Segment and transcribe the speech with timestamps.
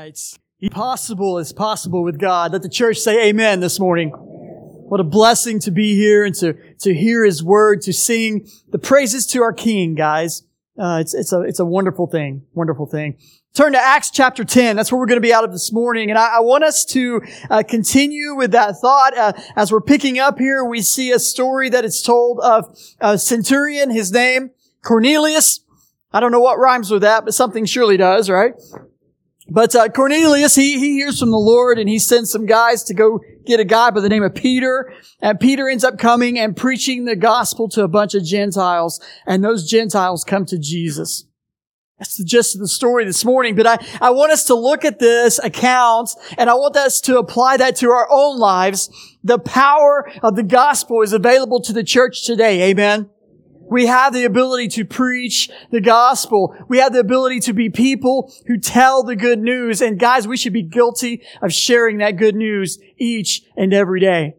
[0.00, 0.36] right.
[0.70, 2.52] Possible is possible with God.
[2.52, 4.10] Let the church say amen this morning.
[4.10, 8.78] What a blessing to be here and to, to hear His word, to sing the
[8.78, 10.42] praises to our King, guys.
[10.78, 12.42] Uh, it's, it's a, it's a wonderful thing.
[12.54, 13.18] Wonderful thing.
[13.54, 14.76] Turn to Acts chapter 10.
[14.76, 16.10] That's where we're going to be out of this morning.
[16.10, 19.16] And I, I want us to uh, continue with that thought.
[19.16, 23.18] Uh, as we're picking up here, we see a story that is told of a
[23.18, 24.50] centurion, his name,
[24.82, 25.60] Cornelius.
[26.12, 28.54] I don't know what rhymes with that, but something surely does, right?
[29.50, 32.94] But uh, Cornelius, he, he hears from the Lord and he sends some guys to
[32.94, 34.92] go get a guy by the name of Peter.
[35.20, 39.00] And Peter ends up coming and preaching the gospel to a bunch of Gentiles.
[39.26, 41.24] And those Gentiles come to Jesus.
[41.98, 43.56] That's the gist of the story this morning.
[43.56, 47.18] But I, I want us to look at this account and I want us to
[47.18, 48.88] apply that to our own lives.
[49.22, 52.70] The power of the gospel is available to the church today.
[52.70, 53.10] Amen.
[53.70, 56.56] We have the ability to preach the gospel.
[56.68, 59.80] We have the ability to be people who tell the good news.
[59.80, 64.34] And guys, we should be guilty of sharing that good news each and every day.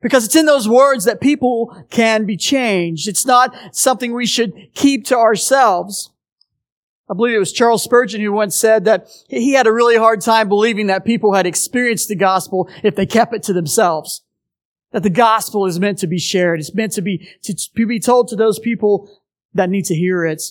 [0.00, 3.06] Because it's in those words that people can be changed.
[3.06, 6.10] It's not something we should keep to ourselves.
[7.10, 10.20] I believe it was Charles Spurgeon who once said that he had a really hard
[10.22, 14.22] time believing that people had experienced the gospel if they kept it to themselves.
[14.92, 16.60] That the gospel is meant to be shared.
[16.60, 19.10] It's meant to be, to, be told to those people
[19.54, 20.42] that need to hear it.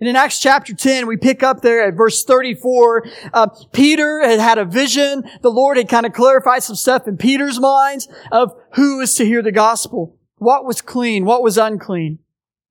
[0.00, 3.06] And in Acts chapter 10, we pick up there at verse 34.
[3.32, 5.22] Uh, Peter had had a vision.
[5.42, 9.26] The Lord had kind of clarified some stuff in Peter's mind of who is to
[9.26, 10.16] hear the gospel.
[10.36, 11.26] What was clean?
[11.26, 12.18] What was unclean?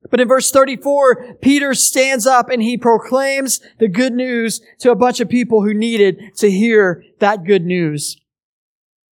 [0.10, 4.96] But in verse 34, Peter stands up and he proclaims the good news to a
[4.96, 8.19] bunch of people who needed to hear that good news.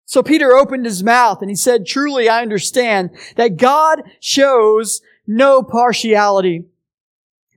[0.05, 5.63] So Peter opened his mouth and he said, truly I understand that God shows no
[5.63, 6.65] partiality,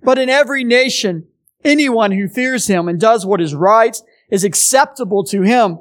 [0.03, 1.27] but in every nation,
[1.65, 5.81] anyone who fears him and does what is right is acceptable to him.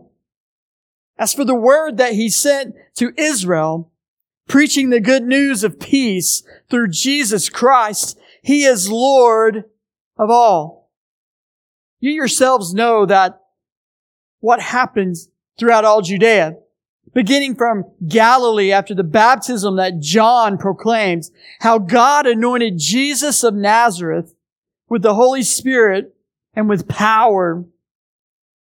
[1.17, 3.91] As for the word that he sent to Israel,
[4.47, 9.65] preaching the good news of peace through Jesus Christ, he is Lord
[10.17, 10.89] of all.
[11.99, 13.41] You yourselves know that
[14.39, 16.57] what happens throughout all Judea
[17.15, 24.35] beginning from Galilee after the baptism that John proclaims, how God anointed Jesus of Nazareth
[24.89, 26.13] with the Holy Spirit
[26.53, 27.63] and with power.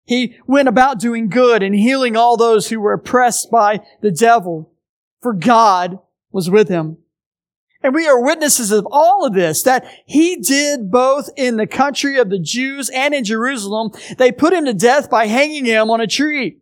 [0.06, 4.72] He went about doing good and healing all those who were oppressed by the devil,
[5.20, 5.98] for God
[6.32, 6.96] was with him.
[7.82, 12.18] And we are witnesses of all of this, that he did both in the country
[12.18, 13.92] of the Jews and in Jerusalem.
[14.16, 16.58] They put him to death by hanging him on a tree.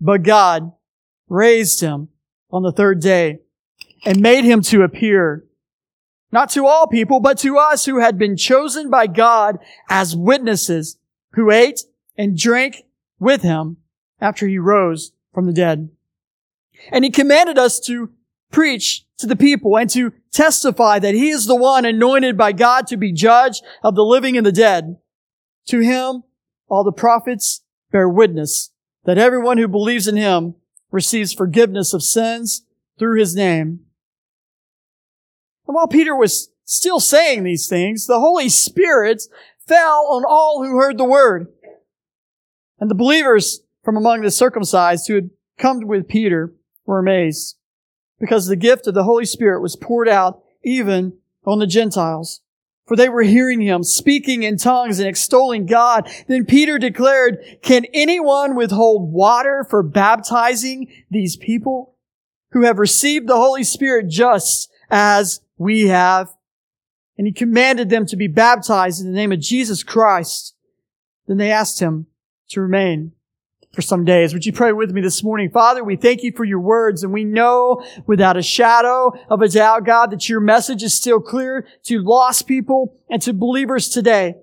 [0.00, 0.72] But God
[1.28, 2.08] raised him
[2.50, 3.40] on the third day
[4.04, 5.44] and made him to appear
[6.30, 10.98] not to all people, but to us who had been chosen by God as witnesses
[11.32, 11.80] who ate
[12.16, 12.84] and drank
[13.18, 13.78] with him
[14.20, 15.88] after he rose from the dead.
[16.92, 18.10] And he commanded us to
[18.50, 22.86] preach to the people and to testify that he is the one anointed by God
[22.88, 24.96] to be judge of the living and the dead.
[25.68, 26.24] To him,
[26.68, 28.70] all the prophets bear witness
[29.08, 30.54] that everyone who believes in him
[30.90, 32.66] receives forgiveness of sins
[32.98, 33.80] through his name.
[35.66, 39.22] And while Peter was still saying these things, the Holy Spirit
[39.66, 41.46] fell on all who heard the word.
[42.78, 46.52] And the believers from among the circumcised who had come with Peter
[46.84, 47.56] were amazed
[48.20, 51.14] because the gift of the Holy Spirit was poured out even
[51.46, 52.42] on the Gentiles
[52.88, 56.10] for they were hearing him speaking in tongues and extolling God.
[56.26, 61.94] Then Peter declared, can anyone withhold water for baptizing these people
[62.52, 66.34] who have received the Holy Spirit just as we have?
[67.18, 70.54] And he commanded them to be baptized in the name of Jesus Christ.
[71.26, 72.06] Then they asked him
[72.50, 73.12] to remain
[73.78, 74.34] for some days.
[74.34, 75.50] Would you pray with me this morning?
[75.50, 79.48] Father, we thank you for your words and we know without a shadow of a
[79.48, 84.34] doubt, God, that your message is still clear to lost people and to believers today.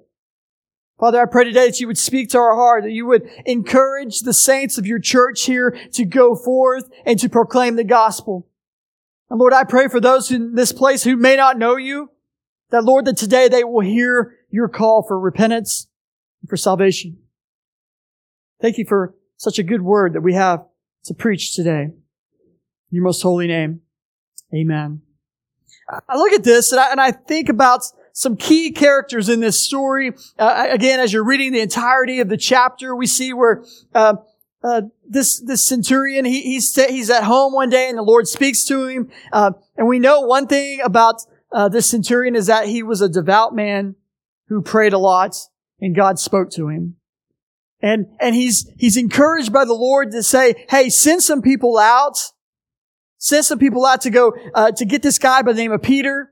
[0.98, 4.22] Father, I pray today that you would speak to our heart, that you would encourage
[4.22, 8.48] the saints of your church here to go forth and to proclaim the gospel.
[9.30, 12.10] And Lord, I pray for those in this place who may not know you,
[12.70, 15.88] that Lord, that today they will hear your call for repentance
[16.42, 17.18] and for salvation.
[18.62, 20.66] Thank you for such a good word that we have
[21.06, 21.90] to preach today.
[22.90, 23.82] Your most holy name.
[24.54, 25.02] Amen.
[26.10, 27.84] I look at this and I, and I think about
[28.14, 30.14] some key characters in this story.
[30.40, 34.16] Uh, again, as you're reading the entirety of the chapter, we see where uh,
[34.64, 38.64] uh, this this centurion he, he's he's at home one day and the Lord speaks
[38.66, 39.12] to him.
[39.32, 41.22] Uh, and we know one thing about
[41.52, 43.96] uh, this centurion is that he was a devout man
[44.48, 45.36] who prayed a lot
[45.80, 46.96] and God spoke to him.
[47.82, 52.18] And, and he's, he's encouraged by the Lord to say, hey, send some people out.
[53.18, 55.82] Send some people out to go, uh, to get this guy by the name of
[55.82, 56.32] Peter,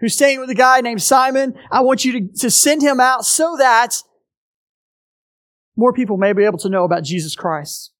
[0.00, 1.54] who's staying with a guy named Simon.
[1.70, 4.02] I want you to, to send him out so that
[5.76, 7.92] more people may be able to know about Jesus Christ.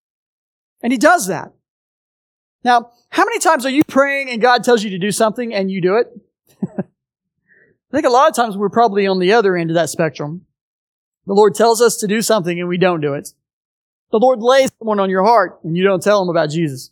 [0.82, 1.52] And he does that.
[2.62, 5.70] Now, how many times are you praying and God tells you to do something and
[5.70, 6.06] you do it?
[6.78, 10.46] I think a lot of times we're probably on the other end of that spectrum.
[11.26, 13.32] The Lord tells us to do something and we don't do it.
[14.11, 16.90] The Lord lays someone on your heart and you don't tell them about Jesus.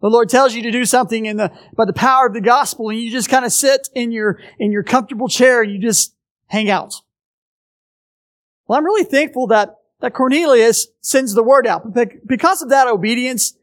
[0.00, 2.90] The Lord tells you to do something in the, by the power of the gospel
[2.90, 6.14] and you just kind of sit in your, in your comfortable chair and you just
[6.46, 6.94] hang out.
[8.66, 11.94] Well, I'm really thankful that, that Cornelius sends the word out.
[12.26, 13.54] Because of that obedience,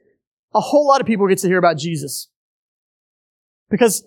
[0.54, 2.30] a whole lot of people get to hear about Jesus.
[3.69, 4.04] Because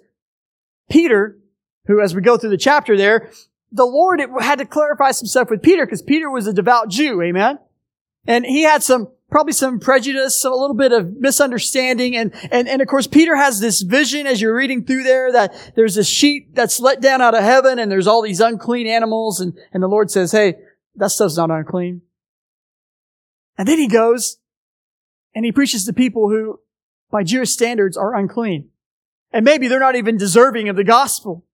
[0.90, 1.38] Peter,
[1.86, 3.30] who as we go through the chapter there,
[3.70, 7.20] the Lord had to clarify some stuff with Peter because Peter was a devout Jew,
[7.22, 7.58] amen?
[8.26, 12.16] And he had some, probably some prejudice, a little bit of misunderstanding.
[12.16, 15.72] And, and, and of course, Peter has this vision as you're reading through there that
[15.76, 19.40] there's a sheet that's let down out of heaven and there's all these unclean animals.
[19.40, 20.56] And, and the Lord says, Hey,
[20.96, 22.02] that stuff's not unclean.
[23.56, 24.38] And then he goes
[25.34, 26.60] and he preaches to people who,
[27.10, 28.68] by Jewish standards, are unclean.
[29.32, 31.44] And maybe they're not even deserving of the gospel.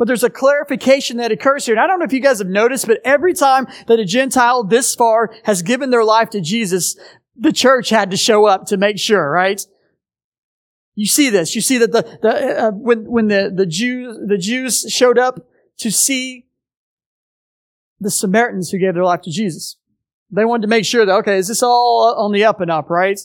[0.00, 1.74] But there's a clarification that occurs here.
[1.74, 4.64] And I don't know if you guys have noticed, but every time that a Gentile
[4.64, 6.98] this far has given their life to Jesus,
[7.36, 9.60] the church had to show up to make sure, right?
[10.94, 11.54] You see this.
[11.54, 15.46] You see that the, the uh, when when the the Jews the Jews showed up
[15.80, 16.46] to see
[18.00, 19.76] the Samaritans who gave their life to Jesus.
[20.30, 22.88] They wanted to make sure that okay, is this all on the up and up,
[22.88, 23.20] right?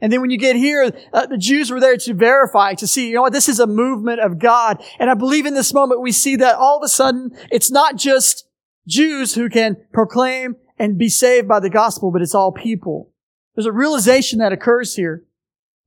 [0.00, 3.08] And then when you get here, uh, the Jews were there to verify, to see,
[3.08, 4.82] you know what, this is a movement of God.
[4.98, 7.96] And I believe in this moment we see that all of a sudden it's not
[7.96, 8.46] just
[8.86, 13.10] Jews who can proclaim and be saved by the gospel, but it's all people.
[13.54, 15.24] There's a realization that occurs here.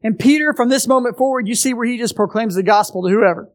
[0.04, 3.10] And Peter, from this moment forward, you see where he just proclaims the gospel to
[3.10, 3.50] whoever.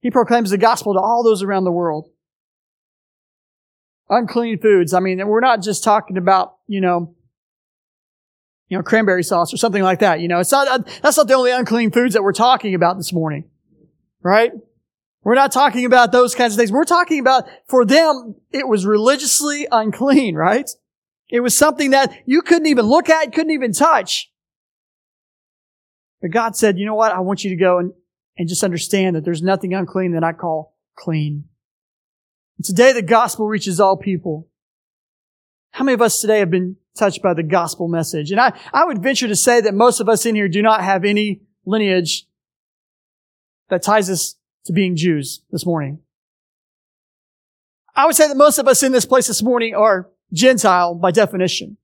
[0.00, 2.10] He proclaims the gospel to all those around the world.
[4.10, 4.92] Unclean foods.
[4.92, 7.14] I mean, we're not just talking about, you know,
[8.72, 10.20] you know, cranberry sauce or something like that.
[10.20, 12.96] You know, it's not, uh, that's not the only unclean foods that we're talking about
[12.96, 13.44] this morning.
[14.22, 14.50] Right?
[15.22, 16.72] We're not talking about those kinds of things.
[16.72, 20.70] We're talking about, for them, it was religiously unclean, right?
[21.28, 24.32] It was something that you couldn't even look at, couldn't even touch.
[26.22, 27.12] But God said, you know what?
[27.12, 27.92] I want you to go and,
[28.38, 31.44] and just understand that there's nothing unclean that I call clean.
[32.56, 34.48] And today the gospel reaches all people.
[35.72, 38.30] How many of us today have been touched by the gospel message.
[38.30, 40.82] And I, I would venture to say that most of us in here do not
[40.82, 42.26] have any lineage
[43.70, 44.36] that ties us
[44.66, 46.00] to being Jews this morning.
[47.94, 51.10] I would say that most of us in this place this morning are Gentile by
[51.10, 51.76] definition.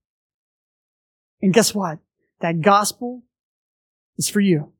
[1.41, 1.99] And guess what?
[2.41, 3.23] That gospel
[4.17, 4.73] is for you.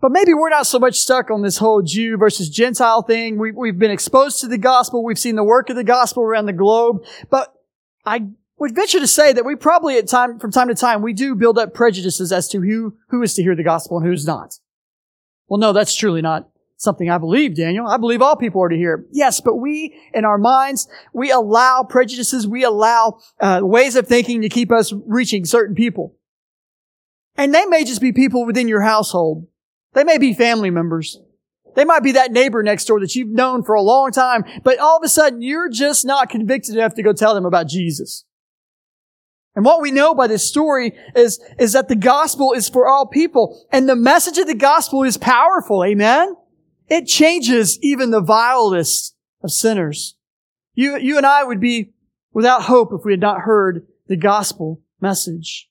[0.00, 3.36] But maybe we're not so much stuck on this whole Jew versus Gentile thing.
[3.36, 5.04] We, we've been exposed to the gospel.
[5.04, 7.04] We've seen the work of the gospel around the globe.
[7.30, 7.52] But
[8.08, 8.26] I
[8.58, 11.34] would venture to say that we probably at time, from time to time, we do
[11.34, 14.54] build up prejudices as to who, who is to hear the gospel and who's not.
[15.46, 17.86] Well, no, that's truly not something I believe, Daniel.
[17.86, 19.04] I believe all people are to hear.
[19.10, 24.42] Yes, but we, in our minds, we allow prejudices, we allow uh, ways of thinking
[24.42, 26.16] to keep us reaching certain people.
[27.36, 29.46] And they may just be people within your household.
[29.94, 31.20] They may be family members.
[31.74, 34.78] They might be that neighbor next door that you've known for a long time, but
[34.78, 38.24] all of a sudden you're just not convicted enough to go tell them about Jesus.
[39.54, 43.06] And what we know by this story is, is that the gospel is for all
[43.06, 43.66] people.
[43.72, 45.84] And the message of the gospel is powerful.
[45.84, 46.36] Amen?
[46.88, 50.16] It changes even the vilest of sinners.
[50.74, 51.92] You, you and I would be
[52.32, 55.68] without hope if we had not heard the gospel message.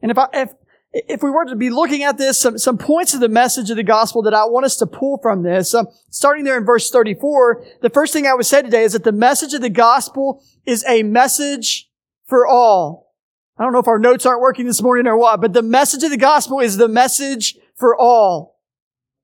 [0.00, 0.50] And if I, if,
[0.92, 3.76] if we were to be looking at this, some, some points of the message of
[3.76, 6.90] the gospel that I want us to pull from this, um, starting there in verse
[6.90, 10.42] 34, the first thing I would say today is that the message of the gospel
[10.64, 11.90] is a message
[12.24, 13.14] for all.
[13.58, 16.04] I don't know if our notes aren't working this morning or what, but the message
[16.04, 18.58] of the gospel is the message for all.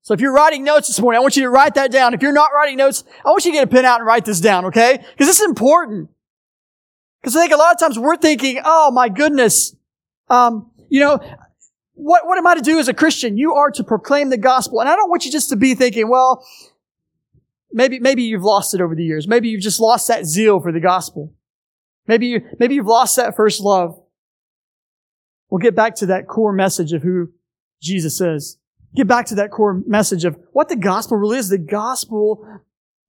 [0.02, 2.12] So if you're writing notes this morning, I want you to write that down.
[2.12, 4.26] If you're not writing notes, I want you to get a pen out and write
[4.26, 4.98] this down, okay?
[4.98, 6.10] Because this is important.
[7.22, 9.74] Because I think a lot of times we're thinking, oh my goodness,
[10.28, 11.20] um, you know,
[11.94, 13.38] what, what am I to do as a Christian?
[13.38, 14.80] You are to proclaim the gospel.
[14.80, 16.44] And I don't want you just to be thinking, well,
[17.72, 19.26] maybe, maybe you've lost it over the years.
[19.28, 21.32] Maybe you've just lost that zeal for the gospel.
[22.06, 24.00] Maybe you, maybe you've lost that first love.
[25.48, 27.32] We'll get back to that core message of who
[27.80, 28.58] Jesus is.
[28.96, 31.48] Get back to that core message of what the gospel really is.
[31.48, 32.46] The gospel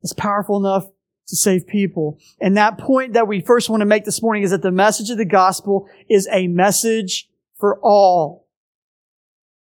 [0.03, 0.87] is powerful enough
[1.27, 2.19] to save people.
[2.39, 5.09] And that point that we first want to make this morning is that the message
[5.09, 8.44] of the gospel is a message for all.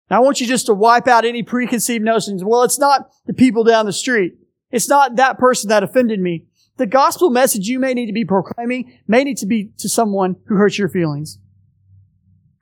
[0.10, 2.44] Now I want you just to wipe out any preconceived notions.
[2.44, 4.36] Well, it's not the people down the street.
[4.72, 6.46] It's not that person that offended me.
[6.78, 10.36] The gospel message you may need to be proclaiming may need to be to someone
[10.48, 11.40] who hurts your feelings.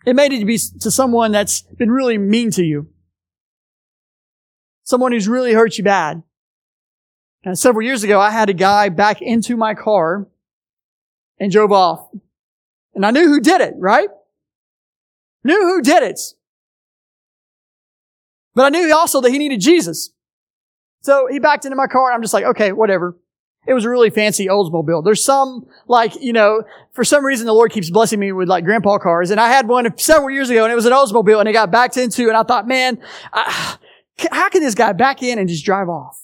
[0.06, 2.90] It may need to be to someone that's been really mean to you.
[4.84, 6.24] Someone who's really hurt you bad.
[7.44, 10.28] And several years ago, I had a guy back into my car
[11.40, 12.10] and drove off.
[12.94, 14.10] And I knew who did it, right?
[15.44, 16.20] Knew who did it.
[18.56, 20.12] But I knew also that he needed Jesus.
[21.02, 23.18] So he backed into my car and I'm just like, okay, whatever.
[23.66, 25.04] It was a really fancy Oldsmobile.
[25.06, 28.66] There's some, like, you know, for some reason the Lord keeps blessing me with like
[28.66, 29.32] grandpa cars.
[29.32, 31.72] And I had one several years ago and it was an Oldsmobile and it got
[31.72, 33.00] backed into and I thought, man,
[33.32, 33.78] I,
[34.32, 36.22] how can this guy back in and just drive off?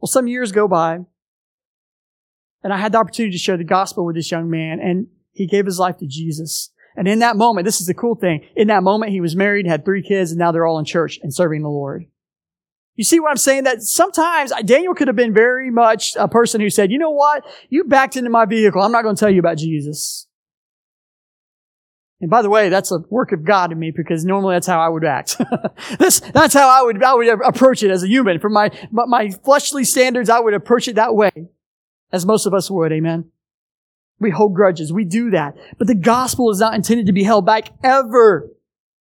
[0.00, 1.00] Well, some years go by
[2.62, 5.46] and I had the opportunity to share the gospel with this young man and he
[5.46, 6.70] gave his life to Jesus.
[6.98, 8.44] And in that moment, this is the cool thing.
[8.56, 11.20] In that moment, he was married, had three kids, and now they're all in church
[11.22, 12.06] and serving the Lord.
[12.96, 13.62] You see what I'm saying?
[13.62, 17.46] That sometimes Daniel could have been very much a person who said, you know what?
[17.70, 18.82] You backed into my vehicle.
[18.82, 20.26] I'm not going to tell you about Jesus.
[22.20, 24.80] And by the way, that's a work of God in me because normally that's how
[24.80, 25.40] I would act.
[26.00, 28.40] this, that's how I would, I would approach it as a human.
[28.40, 31.30] From my, my fleshly standards, I would approach it that way.
[32.10, 32.90] As most of us would.
[32.90, 33.30] Amen.
[34.20, 34.92] We hold grudges.
[34.92, 35.56] We do that.
[35.78, 38.50] But the gospel is not intended to be held back ever.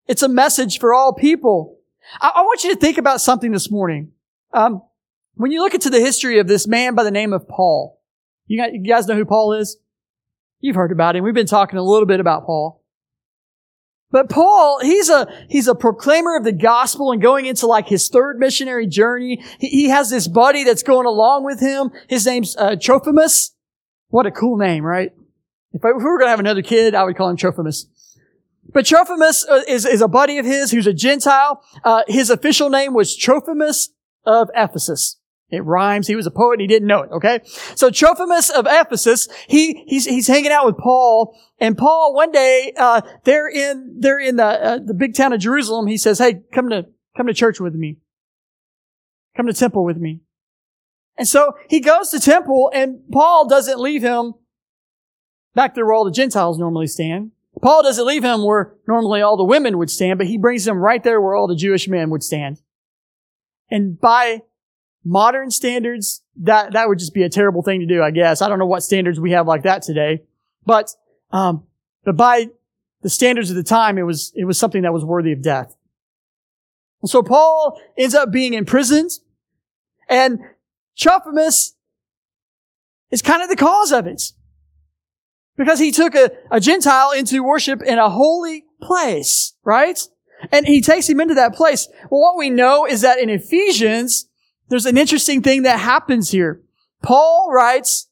[0.06, 1.78] It's a message for all people.
[2.20, 4.12] I, I want you to think about something this morning.
[4.52, 4.82] Um,
[5.35, 8.00] when you look into the history of this man by the name of Paul,
[8.46, 9.78] you guys, you guys know who Paul is?
[10.61, 11.25] You've heard about him.
[11.25, 12.82] We've been talking a little bit about Paul.
[14.11, 18.08] But Paul, he's a, he's a proclaimer of the gospel and going into like his
[18.08, 19.42] third missionary journey.
[19.58, 21.90] He, he has this buddy that's going along with him.
[22.08, 23.50] His name's uh, Trophimus.
[24.08, 25.12] What a cool name, right?
[25.72, 27.86] If, I, if we were going to have another kid, I would call him Trophimus.
[28.72, 31.62] But Trophimus uh, is, is a buddy of his who's a Gentile.
[31.84, 33.90] Uh, his official name was Trophimus
[34.25, 35.18] of Ephesus.
[35.48, 36.08] It rhymes.
[36.08, 37.10] He was a poet and he didn't know it.
[37.12, 37.40] Okay.
[37.76, 42.72] So Trophimus of Ephesus, he, he's, he's hanging out with Paul and Paul one day,
[42.76, 45.86] uh, they're in, they're in the, uh, the big town of Jerusalem.
[45.86, 46.86] He says, Hey, come to,
[47.16, 47.98] come to church with me.
[49.36, 50.20] Come to temple with me.
[51.18, 54.35] And so he goes to temple and Paul doesn't leave him
[55.54, 57.32] back there where all the Gentiles normally stand.
[57.62, 60.76] Paul doesn't leave him where normally all the women would stand, but he brings him
[60.76, 62.61] right there where all the Jewish men would stand.
[63.70, 64.42] And by
[65.04, 68.42] modern standards, that, that would just be a terrible thing to do, I guess.
[68.42, 70.23] I don't know what standards we have like that today.
[70.66, 70.90] But,
[71.30, 71.64] um,
[72.04, 72.50] but by
[73.02, 75.75] the standards of the time, it was, it was something that was worthy of death.
[77.04, 79.11] So Paul ends up being imprisoned
[80.08, 80.40] and
[80.96, 81.74] Trophimus
[83.10, 84.32] is kind of the cause of it.
[85.56, 89.98] Because he took a, a Gentile into worship in a holy place, right?
[90.52, 91.88] And he takes him into that place.
[92.10, 94.28] Well, what we know is that in Ephesians,
[94.68, 96.60] there's an interesting thing that happens here.
[97.02, 98.08] Paul writes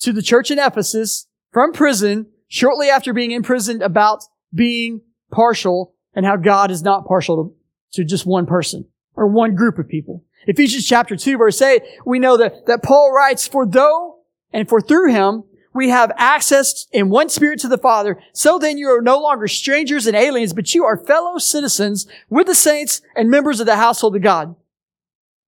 [0.00, 4.22] to the church in Ephesus from prison shortly after being imprisoned about
[4.54, 5.00] being
[5.32, 7.56] partial and how God is not partial
[7.92, 8.86] to, to just one person
[9.16, 10.22] or one group of people.
[10.46, 14.20] Ephesians chapter 2 verse 8, we know that, that Paul writes, for though
[14.52, 18.78] and for through him we have access in one spirit to the Father, so then
[18.78, 23.02] you are no longer strangers and aliens, but you are fellow citizens with the saints
[23.16, 24.54] and members of the household of God,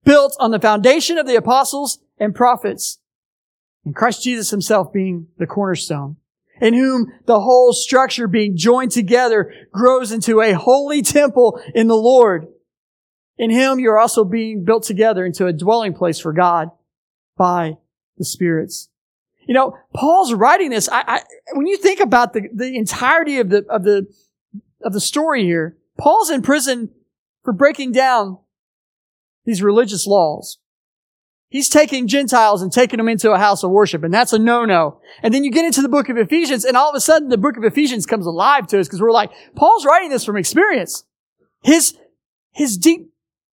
[0.05, 2.99] built on the foundation of the apostles and prophets,
[3.85, 6.17] and Christ Jesus himself being the cornerstone,
[6.61, 11.97] in whom the whole structure being joined together grows into a holy temple in the
[11.97, 12.49] Lord.
[13.39, 16.71] In him you're also being built together into a dwelling place for God
[17.37, 17.77] by
[18.17, 18.89] the spirits.
[19.47, 20.89] You know, Paul's writing this.
[20.89, 24.07] I, I, when you think about the, the entirety of the, of the,
[24.83, 26.91] of the story here, Paul's in prison
[27.45, 28.39] for breaking down
[29.45, 30.59] these religious laws.
[31.49, 35.01] He's taking Gentiles and taking them into a house of worship, and that's a no-no.
[35.23, 37.39] And then you get into the book of Ephesians, and all of a sudden the
[37.39, 41.05] book of Ephesians comes alive to us because we're like, Paul's writing this from experience.
[41.63, 41.97] His,
[42.51, 42.77] his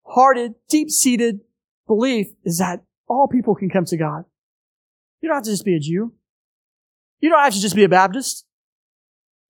[0.06, 1.40] deep-hearted, deep-seated
[1.88, 4.26] belief is that all people can come to God.
[5.22, 6.14] You don't have to just be a Jew.
[7.20, 8.46] You don't have to just be a Baptist.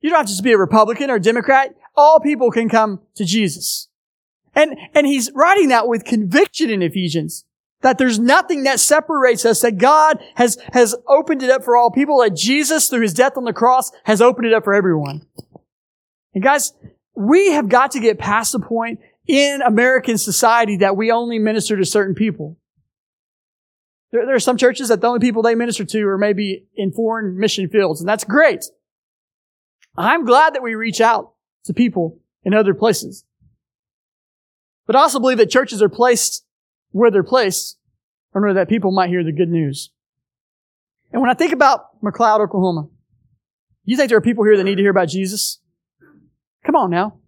[0.01, 1.75] You don't have to just be a Republican or a Democrat.
[1.95, 3.87] All people can come to Jesus.
[4.55, 7.45] And, and he's writing that with conviction in Ephesians.
[7.81, 11.91] That there's nothing that separates us, that God has, has opened it up for all
[11.91, 15.25] people, that Jesus, through his death on the cross, has opened it up for everyone.
[16.33, 16.73] And guys,
[17.15, 21.77] we have got to get past the point in American society that we only minister
[21.77, 22.57] to certain people.
[24.11, 26.91] There, there are some churches that the only people they minister to are maybe in
[26.91, 28.65] foreign mission fields, and that's great.
[29.97, 31.33] I'm glad that we reach out
[31.65, 33.25] to people in other places.
[34.85, 36.45] But I also believe that churches are placed
[36.91, 37.77] where they're placed
[38.35, 39.91] in order that people might hear the good news.
[41.11, 42.89] And when I think about McLoud, Oklahoma,
[43.85, 45.59] you think there are people here that need to hear about Jesus?
[46.65, 47.19] Come on now.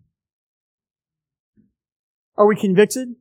[2.38, 3.16] Are we convicted?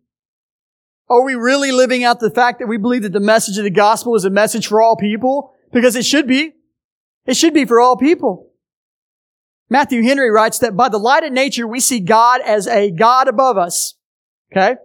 [1.08, 3.70] Are we really living out the fact that we believe that the message of the
[3.70, 5.52] gospel is a message for all people?
[5.72, 6.52] Because it should be.
[7.26, 8.50] It should be for all people.
[9.68, 13.28] Matthew Henry writes that by the light of nature, we see God as a God
[13.28, 13.94] above us.
[14.52, 14.76] Okay?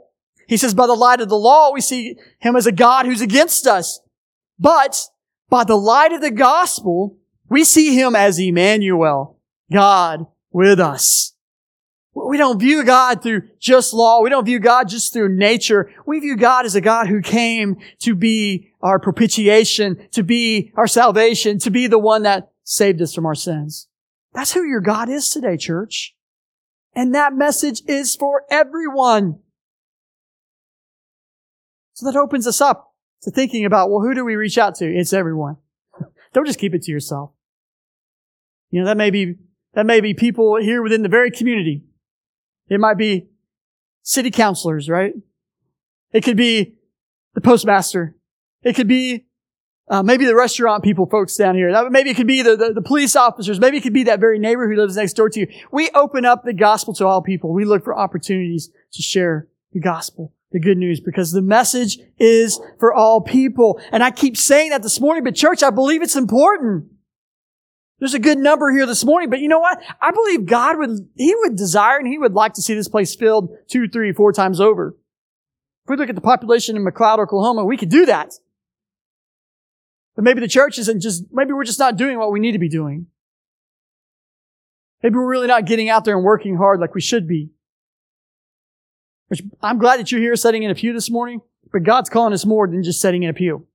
[0.48, 3.22] He says by the light of the law, we see him as a God who's
[3.22, 4.00] against us.
[4.58, 5.00] But
[5.50, 7.18] by the light of the gospel,
[7.50, 9.38] we see him as Emmanuel,
[9.72, 11.29] God with us.
[12.28, 14.22] We don't view God through just law.
[14.22, 15.92] We don't view God just through nature.
[16.06, 20.88] We view God as a God who came to be our propitiation, to be our
[20.88, 23.88] salvation, to be the one that saved us from our sins.
[24.34, 26.16] That's who your God is today, church.
[26.96, 29.40] And that message is for everyone.
[31.94, 34.86] So that opens us up to thinking about, well, who do we reach out to?
[34.86, 35.58] It's everyone.
[36.34, 37.32] Don't just keep it to yourself.
[38.72, 39.36] You know, that may be,
[39.74, 41.84] that may be people here within the very community.
[42.70, 43.28] It might be
[44.04, 45.14] city councilors, right?
[46.12, 46.76] It could be
[47.34, 48.16] the postmaster.
[48.64, 49.26] It could be
[49.90, 51.90] uh, maybe the restaurant people, folks down here.
[51.90, 53.60] Maybe it could be the, the, the, police officers.
[53.60, 55.48] Maybe it could be that very neighbor who lives next door to you.
[55.72, 57.54] We open up the gospel to all people.
[57.54, 62.60] We look for opportunities to share the gospel, the good news, because the message is
[62.80, 63.82] for all people.
[63.92, 66.92] And I keep saying that this morning, but church, I believe it's important.
[68.00, 69.82] There's a good number here this morning, but you know what?
[70.02, 73.14] I believe God would, He would desire and He would like to see this place
[73.14, 74.96] filled two, three, four times over.
[75.84, 78.34] If we look at the population in McLoud, Oklahoma, we could do that.
[80.16, 82.60] But maybe the church isn't just, maybe we're just not doing what we need to
[82.60, 83.08] be doing.
[85.04, 87.52] Maybe we're really not getting out there and working hard like we should be.
[89.28, 92.34] Which I'm glad that you're here sitting in a pew this morning, but God's calling
[92.34, 93.68] us more than just sitting in a pew.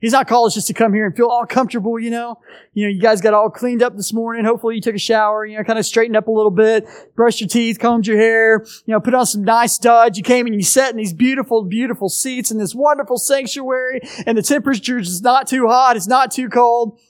[0.00, 2.38] He's not calling us just to come here and feel all comfortable, you know.
[2.72, 4.44] You know, you guys got all cleaned up this morning.
[4.44, 7.40] Hopefully you took a shower, you know, kind of straightened up a little bit, brushed
[7.40, 10.16] your teeth, combed your hair, you know, put on some nice studs.
[10.16, 14.38] You came and you sat in these beautiful, beautiful seats in this wonderful sanctuary and
[14.38, 15.96] the temperature is not too hot.
[15.96, 17.00] It's not too cold.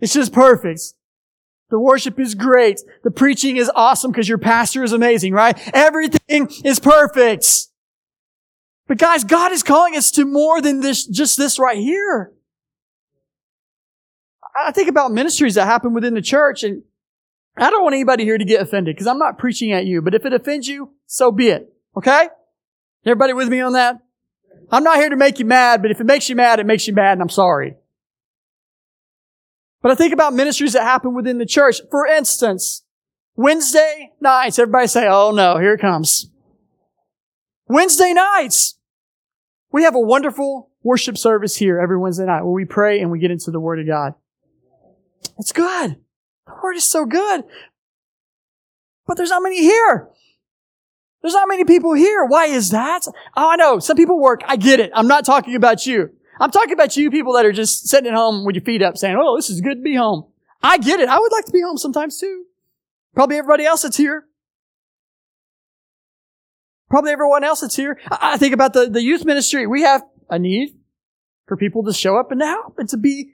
[0.00, 0.82] It's just perfect.
[1.70, 2.82] The worship is great.
[3.04, 5.58] The preaching is awesome because your pastor is amazing, right?
[5.74, 7.68] Everything is perfect.
[8.86, 12.33] But guys, God is calling us to more than this, just this right here.
[14.56, 16.82] I think about ministries that happen within the church and
[17.56, 20.14] I don't want anybody here to get offended because I'm not preaching at you, but
[20.14, 21.72] if it offends you, so be it.
[21.96, 22.28] Okay?
[23.06, 24.00] Everybody with me on that?
[24.70, 26.86] I'm not here to make you mad, but if it makes you mad, it makes
[26.86, 27.76] you mad and I'm sorry.
[29.82, 31.80] But I think about ministries that happen within the church.
[31.90, 32.82] For instance,
[33.36, 36.30] Wednesday nights, everybody say, oh no, here it comes.
[37.66, 38.76] Wednesday nights.
[39.70, 43.18] We have a wonderful worship service here every Wednesday night where we pray and we
[43.18, 44.14] get into the Word of God.
[45.38, 45.96] It's good.
[46.46, 47.44] The Word is so good.
[49.06, 50.08] But there's not many here.
[51.22, 52.24] There's not many people here.
[52.24, 53.06] Why is that?
[53.36, 53.78] Oh, I know.
[53.78, 54.42] Some people work.
[54.46, 54.90] I get it.
[54.94, 56.10] I'm not talking about you.
[56.38, 58.98] I'm talking about you people that are just sitting at home with your feet up
[58.98, 60.26] saying, oh, this is good to be home.
[60.62, 61.08] I get it.
[61.08, 62.44] I would like to be home sometimes too.
[63.14, 64.26] Probably everybody else that's here.
[66.90, 67.98] Probably everyone else that's here.
[68.10, 69.66] I think about the, the youth ministry.
[69.66, 70.76] We have a need
[71.46, 73.32] for people to show up and to help and to be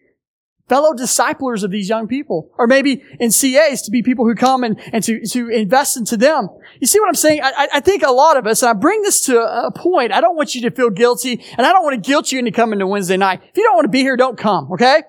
[0.71, 2.49] fellow disciplers of these young people.
[2.57, 6.17] Or maybe in CAs to be people who come and, and to, to invest into
[6.17, 6.49] them.
[6.81, 7.43] You see what I'm saying?
[7.43, 10.21] I, I think a lot of us, and I bring this to a point, I
[10.21, 12.79] don't want you to feel guilty, and I don't want to guilt you into coming
[12.79, 13.43] to Wednesday night.
[13.51, 15.03] If you don't want to be here, don't come, okay?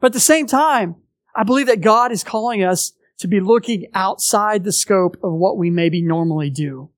[0.00, 0.96] But at the same time,
[1.36, 5.58] I believe that God is calling us to be looking outside the scope of what
[5.58, 6.88] we maybe normally do.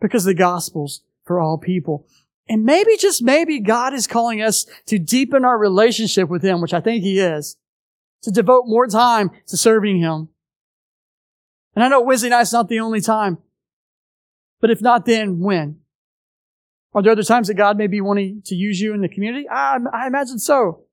[0.00, 2.06] Because the gospel's for all people.
[2.48, 6.74] And maybe, just maybe, God is calling us to deepen our relationship with Him, which
[6.74, 7.56] I think He is,
[8.22, 10.28] to devote more time to serving Him.
[11.74, 13.38] And I know Wednesday night's not the only time.
[14.60, 15.80] But if not then, when?
[16.94, 19.48] Are there other times that God may be wanting to use you in the community?
[19.48, 20.84] I, I imagine so.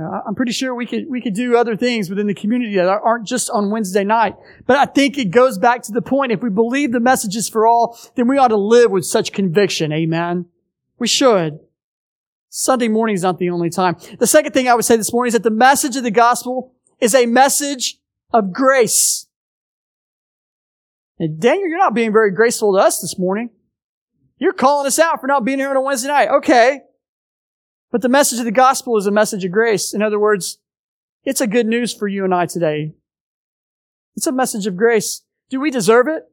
[0.00, 2.88] Uh, I'm pretty sure we could, we could do other things within the community that
[2.88, 4.34] aren't just on Wednesday night.
[4.66, 7.48] But I think it goes back to the point, if we believe the message is
[7.48, 9.92] for all, then we ought to live with such conviction.
[9.92, 10.46] Amen.
[10.98, 11.60] We should.
[12.48, 13.96] Sunday morning is not the only time.
[14.18, 16.74] The second thing I would say this morning is that the message of the gospel
[17.00, 17.98] is a message
[18.32, 19.26] of grace.
[21.18, 23.50] And Daniel, you're not being very graceful to us this morning.
[24.38, 26.28] You're calling us out for not being here on a Wednesday night.
[26.28, 26.80] Okay.
[27.92, 29.92] But the message of the gospel is a message of grace.
[29.92, 30.58] In other words,
[31.24, 32.94] it's a good news for you and I today.
[34.16, 35.22] It's a message of grace.
[35.50, 36.24] Do we deserve it?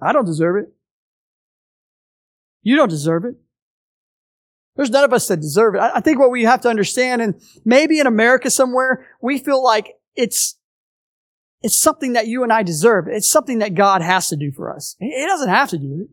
[0.00, 0.72] I don't deserve it.
[2.62, 3.36] You don't deserve it.
[4.76, 5.80] There's none of us that deserve it.
[5.80, 9.94] I think what we have to understand, and maybe in America somewhere, we feel like
[10.14, 10.58] it's,
[11.62, 13.08] it's something that you and I deserve.
[13.08, 14.96] It's something that God has to do for us.
[14.98, 16.08] He doesn't have to do it.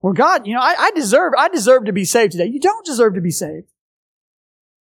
[0.00, 2.46] Well, God, you know, I, I deserve, I deserve to be saved today.
[2.46, 3.66] You don't deserve to be saved.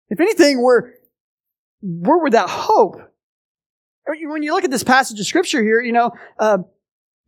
[0.09, 0.91] If anything, we're,
[1.81, 2.97] we're without hope.
[4.07, 6.59] When you look at this passage of scripture here, you know, uh,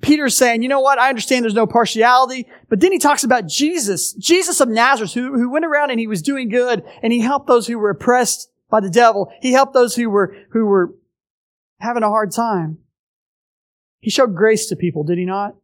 [0.02, 1.00] Peter's saying, you know what?
[1.00, 5.34] I understand there's no partiality, but then he talks about Jesus, Jesus of Nazareth, who,
[5.34, 8.52] who went around and he was doing good and he helped those who were oppressed
[8.70, 9.32] by the devil.
[9.42, 10.94] He helped those who were, who were
[11.80, 12.78] having a hard time.
[14.00, 15.56] He showed grace to people, did he not?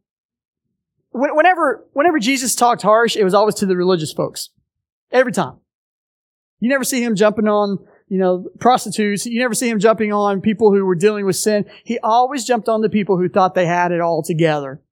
[1.16, 4.50] Whenever, whenever Jesus talked harsh, it was always to the religious folks.
[5.12, 5.58] Every time.
[6.58, 9.24] You never see him jumping on, you know, prostitutes.
[9.24, 11.66] You never see him jumping on people who were dealing with sin.
[11.84, 14.82] He always jumped on the people who thought they had it all together.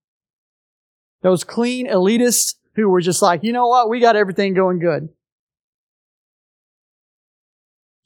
[1.23, 3.89] Those clean elitists who were just like, you know what?
[3.91, 5.09] We got everything going good.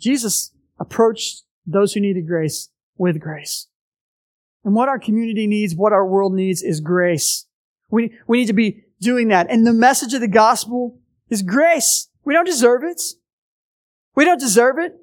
[0.01, 3.67] Jesus approached those who needed grace with grace.
[4.65, 7.47] And what our community needs, what our world needs is grace.
[7.91, 9.51] We, we need to be doing that.
[9.51, 12.09] And the message of the gospel is grace.
[12.25, 13.01] We don't deserve it.
[14.15, 14.97] We don't deserve it.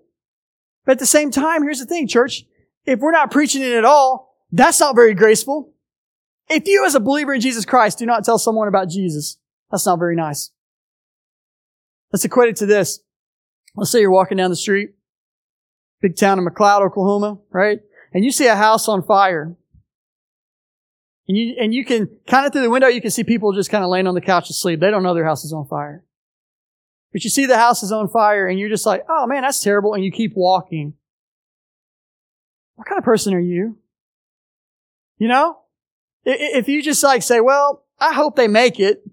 [0.85, 2.43] But at the same time, here's the thing, church.
[2.85, 5.73] If we're not preaching it at all, that's not very graceful.
[6.49, 9.37] If you as a believer in Jesus Christ do not tell someone about Jesus,
[9.71, 10.51] that's not very nice.
[12.11, 12.99] Let's equate it to this.
[13.75, 14.91] Let's say you're walking down the street,
[16.01, 17.79] big town in McLoud, Oklahoma, right?
[18.13, 19.55] And you see a house on fire.
[21.27, 23.69] And you, and you can, kind of through the window, you can see people just
[23.69, 24.79] kind of laying on the couch asleep.
[24.79, 26.03] They don't know their house is on fire.
[27.13, 29.61] But you see the house is on fire and you're just like, oh man, that's
[29.61, 29.93] terrible.
[29.93, 30.95] And you keep walking.
[32.75, 33.77] What kind of person are you?
[35.17, 35.59] You know?
[36.25, 39.05] If you just like say, well, I hope they make it.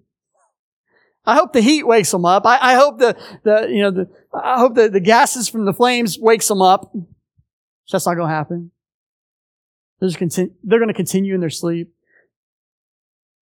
[1.26, 2.46] I hope the heat wakes them up.
[2.46, 5.72] I, I hope the, the, you know, the, I hope the, the gases from the
[5.72, 6.92] flames wakes them up.
[7.92, 8.70] That's not going to happen.
[10.00, 11.92] They're, just they're going to continue in their sleep.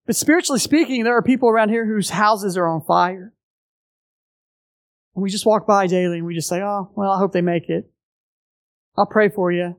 [0.09, 3.31] But spiritually speaking, there are people around here whose houses are on fire.
[5.13, 7.41] And we just walk by daily and we just say, oh, well, I hope they
[7.41, 7.91] make it.
[8.97, 9.75] I'll pray for you.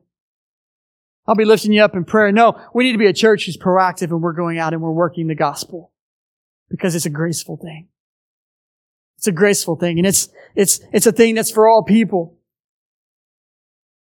[1.27, 2.31] I'll be lifting you up in prayer.
[2.31, 4.93] No, we need to be a church who's proactive and we're going out and we're
[4.93, 5.91] working the gospel
[6.69, 7.89] because it's a graceful thing.
[9.17, 12.37] It's a graceful thing and it's, it's, it's a thing that's for all people.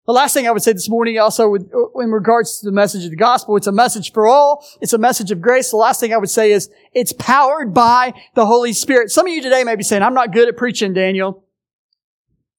[0.06, 3.04] The last thing I would say this morning also with, in regards to the message
[3.04, 4.66] of the gospel, it's a message for all.
[4.82, 5.70] It's a message of grace.
[5.70, 9.10] The last thing I would say is it's powered by the Holy Spirit.
[9.10, 11.44] Some of you today may be saying, I'm not good at preaching, Daniel.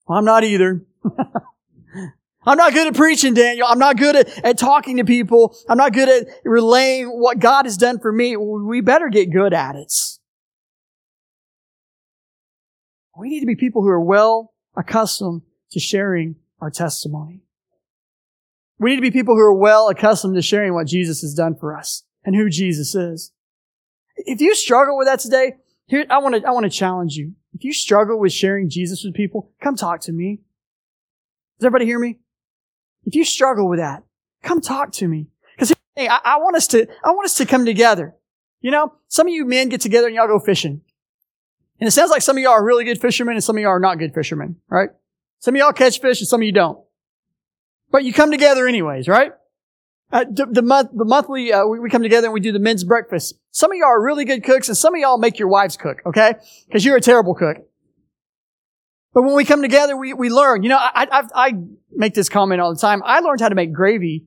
[0.08, 0.84] Well, I'm not either.
[2.46, 3.66] I'm not good at preaching, Daniel.
[3.68, 5.56] I'm not good at, at talking to people.
[5.68, 8.36] I'm not good at relaying what God has done for me.
[8.36, 9.92] We better get good at it.
[13.16, 17.42] We need to be people who are well accustomed to sharing our testimony.
[18.78, 21.54] We need to be people who are well accustomed to sharing what Jesus has done
[21.54, 23.32] for us and who Jesus is.
[24.16, 25.54] If you struggle with that today,
[25.86, 27.32] here, I want to, I want to challenge you.
[27.54, 30.40] If you struggle with sharing Jesus with people, come talk to me.
[31.58, 32.18] Does everybody hear me?
[33.04, 34.02] If you struggle with that,
[34.42, 35.28] come talk to me.
[35.58, 38.14] Cause hey, I, I want us to, I want us to come together.
[38.60, 40.82] You know, some of you men get together and y'all go fishing.
[41.80, 43.70] And it sounds like some of y'all are really good fishermen and some of y'all
[43.70, 44.90] are not good fishermen, right?
[45.38, 46.78] Some of y'all catch fish and some of you don't.
[47.90, 49.32] But you come together anyways, right?
[50.12, 52.60] Uh, the, the, month, the monthly, uh, we, we, come together and we do the
[52.60, 53.34] men's breakfast.
[53.50, 56.00] Some of y'all are really good cooks and some of y'all make your wives cook,
[56.06, 56.34] okay?
[56.70, 57.56] Cause you're a terrible cook.
[59.12, 60.62] But when we come together, we, we learn.
[60.62, 61.52] You know, I, I, I
[61.90, 63.02] make this comment all the time.
[63.04, 64.26] I learned how to make gravy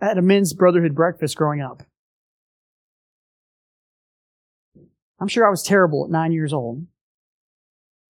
[0.00, 1.82] at a men's brotherhood breakfast growing up.
[5.20, 6.86] I'm sure I was terrible at nine years old.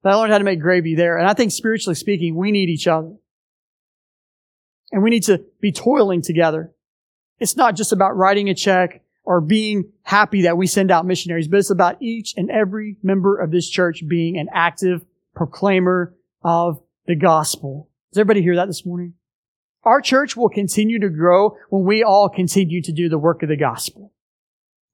[0.02, 1.18] But I learned how to make gravy there.
[1.18, 3.14] And I think spiritually speaking, we need each other.
[4.92, 6.72] And we need to be toiling together.
[7.38, 11.48] It's not just about writing a check or being happy that we send out missionaries,
[11.48, 16.80] but it's about each and every member of this church being an active proclaimer of
[17.06, 17.90] the gospel.
[18.10, 19.14] Does everybody hear that this morning?
[19.84, 23.48] Our church will continue to grow when we all continue to do the work of
[23.48, 24.12] the gospel.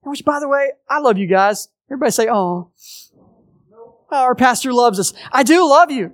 [0.03, 1.69] Which, by the way, I love you guys.
[1.89, 2.73] Everybody say, oh,
[4.15, 5.13] Uh, our pastor loves us.
[5.33, 6.13] I do love you.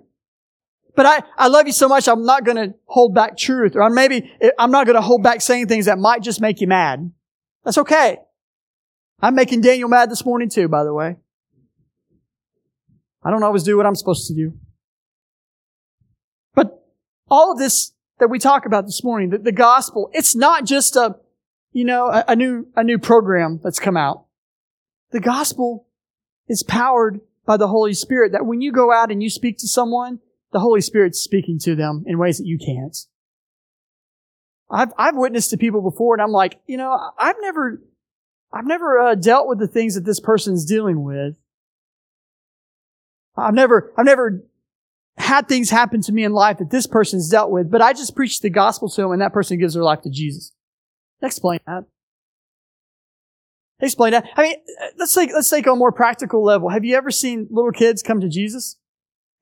[0.97, 3.77] But I, I love you so much, I'm not going to hold back truth.
[3.77, 6.67] Or maybe I'm not going to hold back saying things that might just make you
[6.67, 7.13] mad.
[7.63, 8.19] That's okay.
[9.21, 11.17] I'm making Daniel mad this morning too, by the way.
[13.23, 14.55] I don't always do what I'm supposed to do.
[16.55, 16.83] But
[17.31, 20.97] all of this that we talk about this morning, the, the gospel, it's not just
[20.97, 21.17] a,
[21.73, 24.25] you know, a, a new, a new program that's come out.
[25.11, 25.87] The gospel
[26.49, 29.67] is powered by the Holy Spirit that when you go out and you speak to
[29.67, 30.21] someone,
[30.53, 32.97] the Holy Spirit's speaking to them in ways that you can't.
[34.71, 37.83] I've, I've witnessed to people before and I'm like, you know, I've never,
[38.53, 41.39] I've never uh, dealt with the things that this person's dealing with.
[43.37, 44.45] I've never, I've never
[45.17, 48.15] had things happen to me in life that this person's dealt with, but I just
[48.15, 50.53] preach the gospel to them and that person gives their life to Jesus.
[51.21, 51.87] Explain that.
[53.81, 54.29] Explain that.
[54.37, 54.57] I mean,
[54.99, 56.69] let's take, let's take on a more practical level.
[56.69, 58.77] Have you ever seen little kids come to Jesus?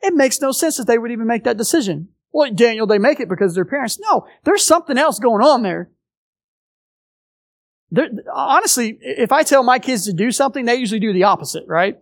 [0.01, 2.09] It makes no sense that they would even make that decision.
[2.31, 3.98] Well, Daniel, they make it because their parents.
[3.98, 5.90] No, there's something else going on there.
[7.90, 11.64] They're, honestly, if I tell my kids to do something, they usually do the opposite,
[11.66, 11.98] right?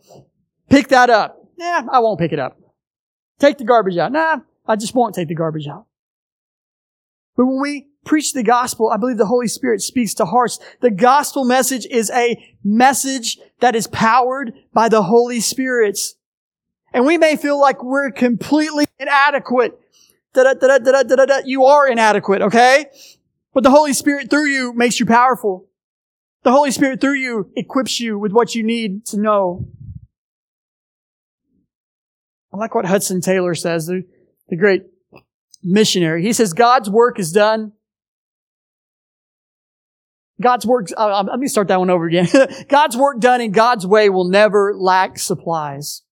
[0.69, 1.39] Pick that up.
[1.57, 2.59] Nah, I won't pick it up.
[3.39, 4.13] Take the garbage out.
[4.13, 5.87] Nah, I just won't take the garbage out.
[7.37, 10.59] But when we preach the gospel, I believe the Holy Spirit speaks to hearts.
[10.81, 15.99] The gospel message is a message that is powered by the Holy Spirit.
[16.95, 19.79] And we may feel like we're completely inadequate.
[21.45, 22.87] You are inadequate, okay?
[23.53, 25.67] But the Holy Spirit through you makes you powerful.
[26.45, 29.67] The Holy Spirit through you equips you with what you need to know.
[32.55, 34.05] I like what Hudson Taylor says, the,
[34.49, 34.85] the great
[35.63, 36.23] missionary.
[36.23, 37.73] He says, God's work is done.
[40.41, 42.29] God's work, uh, let me start that one over again.
[42.69, 46.03] God's work done in God's way will never lack supplies.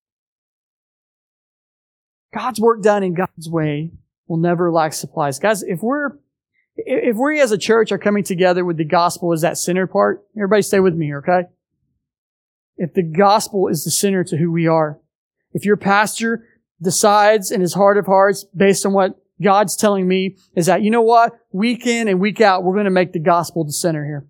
[2.35, 3.93] God's work done in God's way
[4.27, 5.39] will never lack supplies.
[5.39, 6.13] Guys, if we're,
[6.77, 10.25] if we as a church are coming together with the gospel as that center part,
[10.37, 11.43] everybody stay with me okay?
[12.77, 14.99] If the gospel is the center to who we are,
[15.53, 16.49] if your pastor
[16.83, 20.91] decides in his heart of hearts, based on what God's telling me, is that, you
[20.91, 21.33] know what?
[21.53, 24.27] Week in and week out, we're going to make the gospel the center here.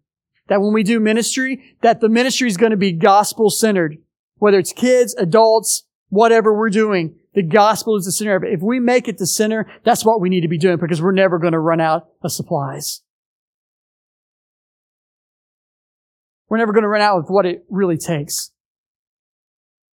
[0.49, 3.99] That when we do ministry, that the ministry is going to be gospel centered.
[4.37, 8.53] Whether it's kids, adults, whatever we're doing, the gospel is the center of it.
[8.53, 11.13] If we make it the center, that's what we need to be doing because we're
[11.13, 13.03] never going to run out of supplies.
[16.49, 18.53] We're never going to run out of what it really takes.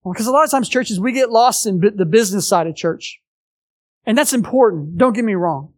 [0.05, 3.21] Because a lot of times churches, we get lost in the business side of church.
[4.07, 4.99] And that's important.
[4.99, 5.73] Don't get me wrong.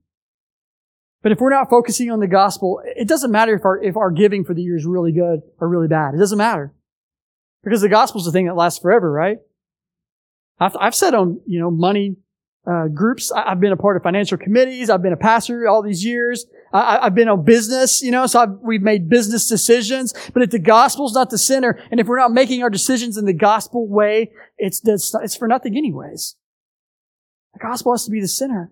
[1.23, 4.11] But if we're not focusing on the gospel, it doesn't matter if our, if our
[4.11, 6.15] giving for the year is really good or really bad.
[6.15, 6.75] It doesn't matter.
[7.63, 9.39] Because the gospel's the thing that lasts forever, right?
[10.59, 12.17] I've, I've said on, you know, money,
[12.67, 13.33] uh, groups.
[13.33, 14.91] I, have been a part of financial committees.
[14.91, 16.47] I've been a pastor all these years.
[16.73, 20.15] I, have been on business, you know, so I've, we've made business decisions.
[20.33, 23.25] But if the gospel's not the center, and if we're not making our decisions in
[23.25, 26.37] the gospel way, it's, it's, it's for nothing anyways.
[27.55, 28.71] The gospel has to be the center.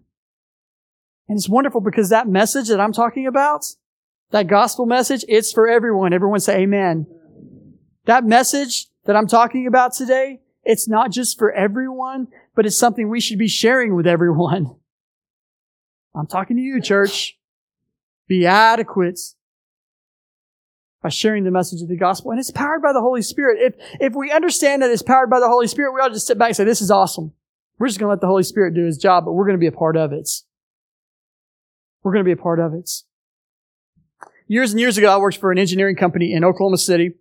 [1.28, 3.64] And it's wonderful because that message that I'm talking about,
[4.30, 6.12] that gospel message, it's for everyone.
[6.12, 7.06] Everyone say amen.
[8.06, 13.08] That message that I'm talking about today, it's not just for everyone, but it's something
[13.08, 14.74] we should be sharing with everyone.
[16.14, 17.38] I'm talking to you, church.
[18.26, 19.20] Be adequate
[21.02, 22.30] by sharing the message of the gospel.
[22.30, 23.58] And it's powered by the Holy Spirit.
[23.60, 26.26] If, if we understand that it's powered by the Holy Spirit, we ought to just
[26.26, 27.32] sit back and say, this is awesome.
[27.80, 29.60] We're just going to let the Holy Spirit do his job, but we're going to
[29.60, 30.28] be a part of it.
[32.02, 32.90] We're going to be a part of it.
[34.46, 37.14] Years and years ago, I worked for an engineering company in Oklahoma City,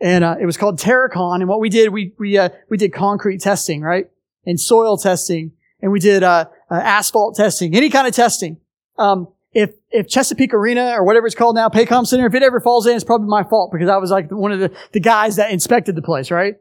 [0.00, 1.40] and uh, it was called Terracon.
[1.40, 4.06] And what we did, we we uh, we did concrete testing, right,
[4.46, 5.52] and soil testing,
[5.82, 8.56] and we did uh, uh asphalt testing, any kind of testing.
[8.96, 12.60] Um, if if Chesapeake Arena or whatever it's called now, Paycom Center, if it ever
[12.60, 15.36] falls in, it's probably my fault because I was like one of the, the guys
[15.36, 16.54] that inspected the place, right?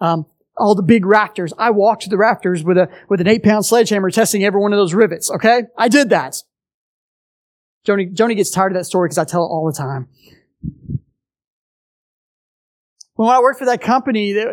[0.00, 0.24] Um,
[0.56, 1.52] all the big rafters.
[1.58, 4.78] I walked the rafters with a with an eight pound sledgehammer testing every one of
[4.78, 5.30] those rivets.
[5.30, 6.36] Okay, I did that.
[7.86, 10.08] Joni Joni gets tired of that story because I tell it all the time.
[13.14, 14.48] When I worked for that company, it,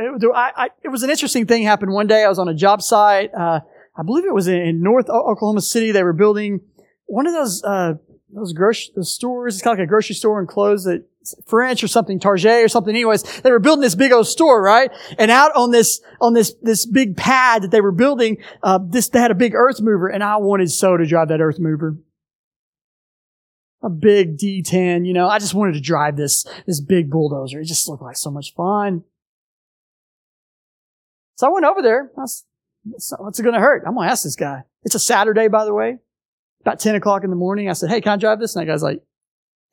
[0.83, 2.23] it was an interesting thing happened one day.
[2.23, 3.33] I was on a job site.
[3.33, 3.61] Uh,
[3.97, 5.91] I believe it was in North Oklahoma City.
[5.91, 6.61] They were building
[7.05, 7.93] one of those uh,
[8.33, 9.55] those grocery those stores.
[9.55, 11.05] It's kind of like a grocery store and clothes that
[11.47, 12.95] French or something, Target or something.
[12.95, 14.91] Anyways, they were building this big old store, right?
[15.17, 19.09] And out on this on this this big pad that they were building, uh, this
[19.09, 21.97] they had a big earth mover, and I wanted so to drive that earth mover.
[23.81, 25.29] A big D10, you know.
[25.29, 27.61] I just wanted to drive this this big bulldozer.
[27.61, 29.03] It just looked like so much fun.
[31.35, 32.11] So I went over there.
[32.13, 32.43] what's
[33.39, 33.83] it going to hurt?
[33.87, 34.63] I'm going to ask this guy.
[34.83, 35.99] It's a Saturday, by the way
[36.61, 37.69] about 10 o'clock in the morning.
[37.69, 38.55] I said, Hey, can I drive this?
[38.55, 39.01] And that guy's like,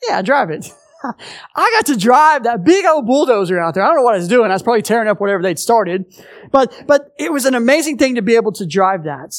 [0.08, 0.70] Yeah, drive it.
[1.56, 3.82] I got to drive that big old bulldozer out there.
[3.82, 4.50] I don't know what I was doing.
[4.50, 6.06] I was probably tearing up whatever they'd started.
[6.50, 9.34] But, but it was an amazing thing to be able to drive that.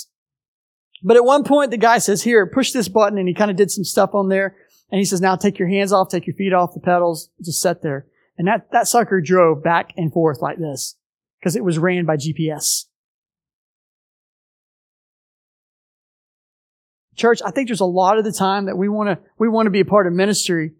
[1.03, 3.17] But at one point, the guy says, here, push this button.
[3.17, 4.55] And he kind of did some stuff on there.
[4.91, 7.61] And he says, now take your hands off, take your feet off the pedals, just
[7.61, 8.07] sit there.
[8.37, 10.95] And that, that sucker drove back and forth like this
[11.39, 12.85] because it was ran by GPS.
[17.15, 19.65] Church, I think there's a lot of the time that we want to, we want
[19.65, 20.73] to be a part of ministry.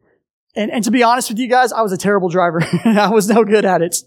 [0.58, 2.63] And, and to be honest with you guys, I was a terrible driver.
[2.86, 3.98] I was no good at it.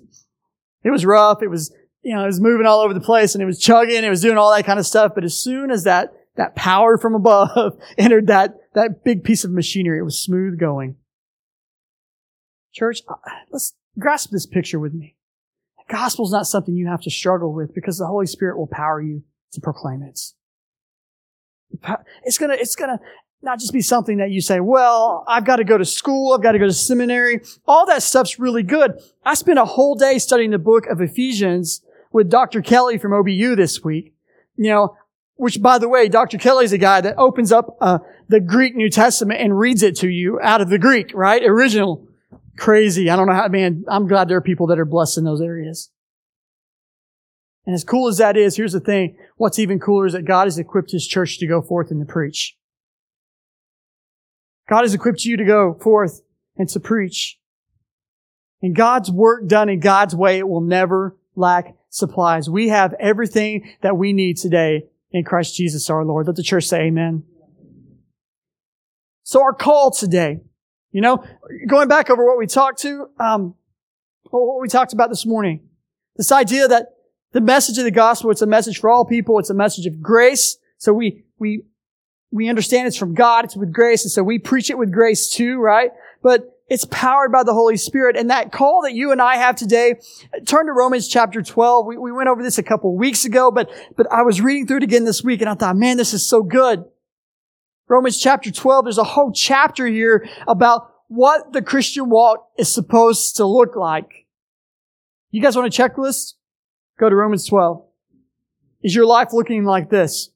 [0.82, 1.44] It was rough.
[1.44, 4.02] It was, you know, it was moving all over the place and it was chugging.
[4.02, 5.12] It was doing all that kind of stuff.
[5.14, 9.52] But as soon as that, that power from above entered that, that big piece of
[9.52, 10.96] machinery, it was smooth going.
[12.72, 13.14] Church, uh,
[13.52, 15.14] let's grasp this picture with me.
[15.86, 18.66] The gospel is not something you have to struggle with because the Holy Spirit will
[18.66, 20.20] power you to proclaim it.
[22.24, 22.98] It's gonna, it's gonna
[23.42, 26.42] not just be something that you say, well, I've got to go to school, I've
[26.42, 27.40] got to go to seminary.
[27.66, 28.92] All that stuff's really good.
[29.24, 32.60] I spent a whole day studying the book of Ephesians with Dr.
[32.60, 34.14] Kelly from OBU this week.
[34.56, 34.96] You know,
[35.36, 36.36] which by the way, Dr.
[36.36, 40.08] Kelly's a guy that opens up uh, the Greek New Testament and reads it to
[40.08, 41.42] you out of the Greek, right?
[41.42, 42.06] Original.
[42.58, 43.08] Crazy.
[43.08, 45.40] I don't know how, man, I'm glad there are people that are blessed in those
[45.40, 45.90] areas.
[47.64, 49.16] And as cool as that is, here's the thing.
[49.36, 52.12] What's even cooler is that God has equipped His church to go forth and to
[52.12, 52.56] preach.
[54.70, 56.22] God has equipped you to go forth
[56.56, 57.38] and to preach.
[58.62, 62.48] And God's work done in God's way, it will never lack supplies.
[62.48, 66.26] We have everything that we need today in Christ Jesus our Lord.
[66.28, 67.24] Let the church say amen.
[69.24, 70.40] So our call today,
[70.92, 71.24] you know,
[71.66, 73.54] going back over what we talked to, um,
[74.30, 75.68] what we talked about this morning,
[76.16, 76.88] this idea that
[77.32, 79.38] the message of the gospel, it's a message for all people.
[79.38, 80.58] It's a message of grace.
[80.78, 81.64] So we, we,
[82.30, 83.44] we understand it's from God.
[83.44, 84.04] It's with grace.
[84.04, 85.90] And so we preach it with grace too, right?
[86.22, 88.16] But it's powered by the Holy Spirit.
[88.16, 89.96] And that call that you and I have today,
[90.46, 91.86] turn to Romans chapter 12.
[91.86, 94.78] We, we went over this a couple weeks ago, but, but I was reading through
[94.78, 96.84] it again this week and I thought, man, this is so good.
[97.88, 103.34] Romans chapter 12, there's a whole chapter here about what the Christian walk is supposed
[103.36, 104.26] to look like.
[105.32, 106.34] You guys want a checklist?
[107.00, 107.84] Go to Romans 12.
[108.84, 110.30] Is your life looking like this?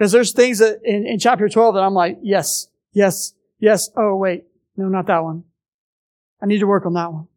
[0.00, 3.90] Because there's things that in, in chapter 12 that I'm like, yes, yes, yes.
[3.94, 4.44] Oh, wait.
[4.74, 5.44] No, not that one.
[6.40, 7.28] I need to work on that one.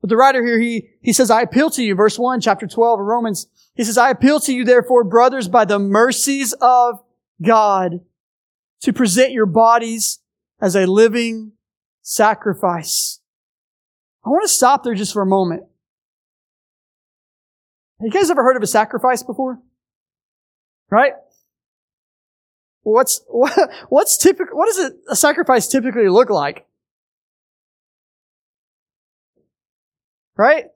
[0.00, 2.98] But the writer here, he, he says, I appeal to you, verse 1, chapter 12
[2.98, 3.46] of Romans.
[3.74, 7.02] He says, I appeal to you, therefore, brothers, by the mercies of
[7.42, 8.00] God,
[8.80, 10.20] to present your bodies
[10.62, 11.52] as a living
[12.00, 13.20] sacrifice.
[14.24, 15.64] I want to stop there just for a moment.
[18.00, 19.60] Have you guys ever heard of a sacrifice before?
[20.90, 21.12] Right?
[22.82, 23.52] What's, what,
[23.88, 26.66] what's typical, what does a sacrifice typically look like?
[30.36, 30.66] Right?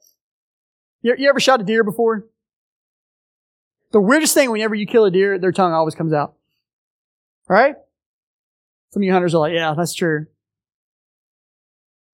[1.02, 2.26] You, you ever shot a deer before?
[3.92, 6.34] The weirdest thing whenever you kill a deer, their tongue always comes out.
[7.48, 7.74] Right?
[8.90, 10.26] Some of you hunters are like, yeah, that's true.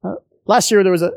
[0.05, 1.11] Uh, last year there was a,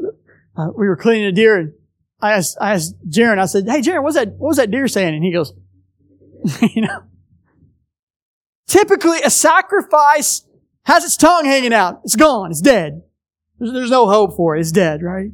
[0.57, 1.73] uh, we were cleaning a deer and
[2.21, 4.87] I asked, I asked Jaron, I said, hey Jaron, what's that, what was that deer
[4.87, 5.15] saying?
[5.15, 5.53] And he goes,
[6.61, 7.03] you know,
[8.69, 10.45] Typically, a sacrifice
[10.83, 12.01] has its tongue hanging out.
[12.03, 12.51] It's gone.
[12.51, 13.01] It's dead.
[13.57, 14.59] There's, there's no hope for it.
[14.59, 15.31] It's dead, right?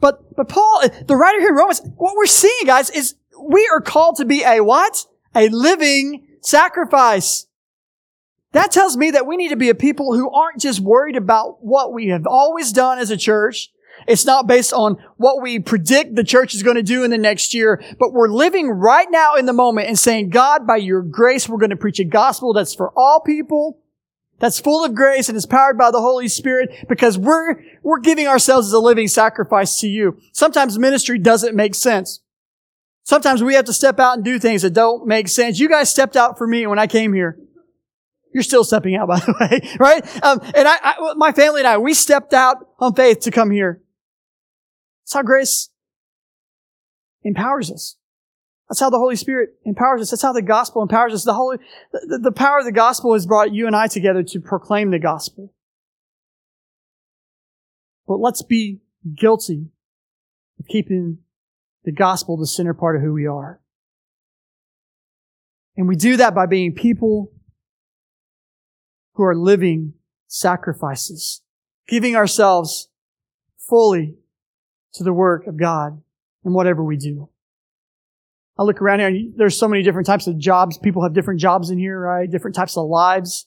[0.00, 3.82] But, but Paul, the writer here in Romans, what we're seeing, guys, is we are
[3.82, 5.04] called to be a what?
[5.34, 7.46] A living sacrifice.
[8.52, 11.62] That tells me that we need to be a people who aren't just worried about
[11.62, 13.70] what we have always done as a church,
[14.08, 17.18] it's not based on what we predict the church is going to do in the
[17.18, 21.02] next year, but we're living right now in the moment and saying, God, by your
[21.02, 23.80] grace, we're going to preach a gospel that's for all people,
[24.38, 28.26] that's full of grace and is powered by the Holy Spirit because we're, we're giving
[28.26, 30.18] ourselves as a living sacrifice to you.
[30.32, 32.20] Sometimes ministry doesn't make sense.
[33.04, 35.58] Sometimes we have to step out and do things that don't make sense.
[35.58, 37.38] You guys stepped out for me when I came here.
[38.32, 40.24] You're still stepping out, by the way, right?
[40.24, 43.50] Um, and I, I, my family and I, we stepped out on faith to come
[43.50, 43.82] here.
[45.08, 45.70] That's how grace
[47.22, 47.96] empowers us.
[48.68, 50.10] That's how the Holy Spirit empowers us.
[50.10, 51.24] That's how the gospel empowers us.
[51.24, 51.56] The Holy,
[51.94, 54.98] the, the power of the gospel has brought you and I together to proclaim the
[54.98, 55.54] gospel.
[58.06, 58.80] But let's be
[59.16, 59.68] guilty
[60.60, 61.20] of keeping
[61.84, 63.62] the gospel the center part of who we are.
[65.78, 67.32] And we do that by being people
[69.14, 69.94] who are living
[70.26, 71.40] sacrifices,
[71.86, 72.90] giving ourselves
[73.56, 74.18] fully
[74.94, 76.00] to the work of God
[76.44, 77.28] in whatever we do.
[78.58, 80.78] I look around here and there's so many different types of jobs.
[80.78, 82.28] People have different jobs in here, right?
[82.28, 83.46] Different types of lives.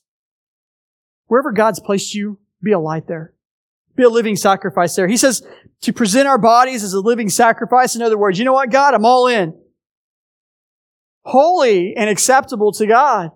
[1.28, 3.34] wherever God's placed you, be a light there.
[3.96, 5.08] Be a living sacrifice there.
[5.08, 5.46] He says
[5.82, 7.96] to present our bodies as a living sacrifice.
[7.96, 8.94] In other words, you know what, God?
[8.94, 9.54] I'm all in.
[11.24, 13.32] Holy and acceptable to God.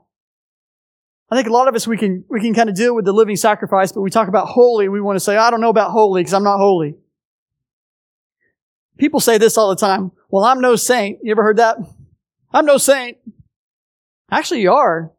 [1.30, 3.12] I think a lot of us, we can, we can kind of deal with the
[3.12, 4.88] living sacrifice, but we talk about holy.
[4.88, 6.96] We want to say, I don't know about holy because I'm not holy.
[8.98, 10.12] People say this all the time.
[10.30, 11.20] Well, I'm no saint.
[11.22, 11.78] You ever heard that?
[12.54, 13.18] I'm no saint.
[14.32, 15.12] Actually, you are.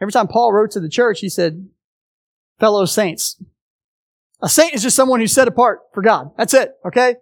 [0.00, 1.68] Every time Paul wrote to the church, he said,
[2.58, 3.42] fellow saints.
[4.42, 6.32] A saint is just someone who's set apart for God.
[6.36, 6.74] That's it.
[6.84, 7.16] Okay.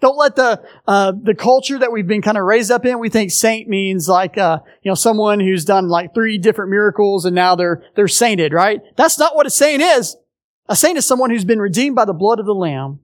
[0.00, 3.00] Don't let the uh, the culture that we've been kind of raised up in.
[3.00, 7.24] We think saint means like uh, you know someone who's done like three different miracles
[7.24, 8.80] and now they're they're sainted, right?
[8.96, 10.16] That's not what a saint is.
[10.68, 13.00] A saint is someone who's been redeemed by the blood of the Lamb.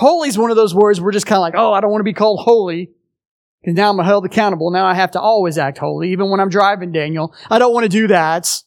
[0.00, 2.00] Holy is one of those words we're just kind of like, oh, I don't want
[2.00, 2.88] to be called holy.
[3.60, 4.70] Because now I'm held accountable.
[4.70, 7.34] Now I have to always act holy, even when I'm driving, Daniel.
[7.50, 8.62] I don't want to do that.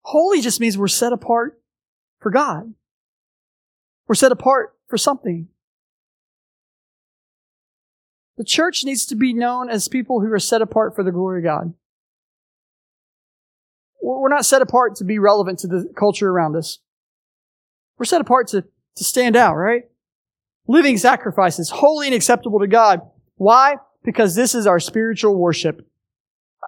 [0.00, 1.60] Holy just means we're set apart
[2.18, 2.72] for God.
[4.08, 5.48] We're set apart for something.
[8.38, 11.40] The church needs to be known as people who are set apart for the glory
[11.40, 11.74] of God.
[14.02, 16.78] We're not set apart to be relevant to the culture around us.
[17.98, 19.90] We're set apart to, to stand out, right?
[20.68, 23.00] Living sacrifices, holy and acceptable to God.
[23.36, 23.76] Why?
[24.04, 25.86] Because this is our spiritual worship.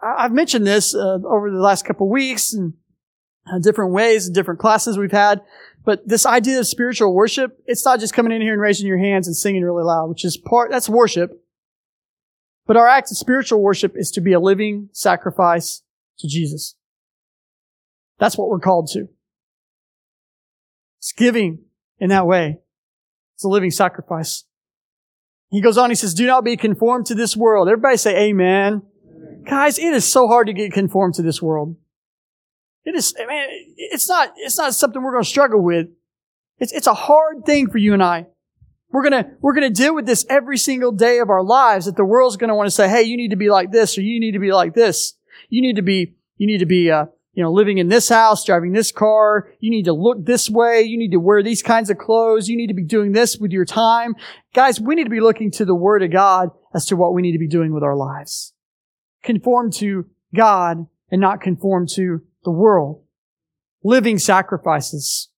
[0.02, 2.74] I've mentioned this uh, over the last couple weeks and
[3.52, 5.40] uh, different ways and different classes we've had.
[5.84, 8.98] But this idea of spiritual worship, it's not just coming in here and raising your
[8.98, 11.42] hands and singing really loud, which is part, that's worship.
[12.66, 15.82] But our act of spiritual worship is to be a living sacrifice
[16.18, 16.74] to Jesus.
[18.18, 19.08] That's what we're called to.
[20.98, 21.60] It's giving
[21.98, 22.58] in that way.
[23.38, 24.42] It's a living sacrifice.
[25.52, 27.68] He goes on, he says, do not be conformed to this world.
[27.68, 28.82] Everybody say amen.
[28.82, 29.44] amen.
[29.48, 31.76] Guys, it is so hard to get conformed to this world.
[32.84, 35.86] It is, I mean, it's not, it's not something we're going to struggle with.
[36.58, 38.26] It's, it's a hard thing for you and I.
[38.90, 42.04] We're gonna, we're gonna deal with this every single day of our lives that the
[42.04, 44.32] world's gonna want to say, hey, you need to be like this or you need
[44.32, 45.14] to be like this.
[45.48, 47.04] You need to be, you need to be, uh,
[47.38, 49.52] you know, living in this house, driving this car.
[49.60, 50.82] You need to look this way.
[50.82, 52.48] You need to wear these kinds of clothes.
[52.48, 54.16] You need to be doing this with your time.
[54.54, 57.22] Guys, we need to be looking to the Word of God as to what we
[57.22, 58.54] need to be doing with our lives.
[59.22, 63.04] Conform to God and not conform to the world.
[63.84, 65.28] Living sacrifices.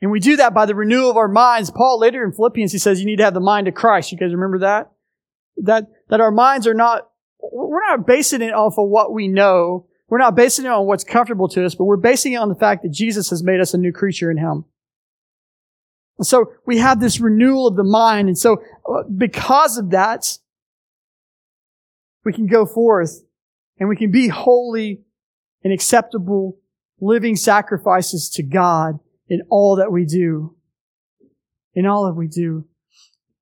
[0.00, 1.70] And we do that by the renewal of our minds.
[1.70, 4.10] Paul later in Philippians, he says you need to have the mind of Christ.
[4.10, 4.90] You guys remember that?
[5.58, 9.86] That, that our minds are not we're not basing it off of what we know.
[10.08, 12.54] We're not basing it on what's comfortable to us, but we're basing it on the
[12.54, 14.64] fact that Jesus has made us a new creature in Him.
[16.18, 18.28] And so we have this renewal of the mind.
[18.28, 20.38] And so uh, because of that,
[22.24, 23.22] we can go forth
[23.78, 25.02] and we can be holy
[25.62, 26.58] and acceptable
[27.00, 30.56] living sacrifices to God in all that we do.
[31.74, 32.64] In all that we do.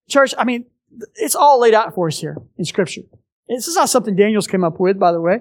[0.09, 0.67] Church, I mean,
[1.15, 3.03] it's all laid out for us here in scripture.
[3.49, 5.41] This is not something Daniels came up with, by the way.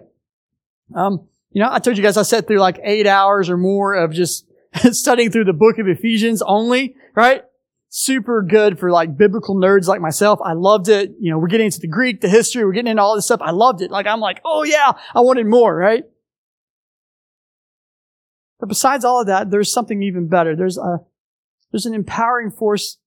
[0.94, 3.94] Um, you know, I told you guys I sat through like eight hours or more
[3.94, 4.46] of just
[4.92, 7.44] studying through the book of Ephesians only, right?
[7.90, 10.40] Super good for like biblical nerds like myself.
[10.44, 11.12] I loved it.
[11.20, 13.42] You know, we're getting into the Greek, the history, we're getting into all this stuff.
[13.42, 13.92] I loved it.
[13.92, 16.04] Like, I'm like, oh yeah, I wanted more, right?
[18.60, 20.56] But besides all of that, there's something even better.
[20.56, 21.02] There's a,
[21.72, 22.98] there's an empowering force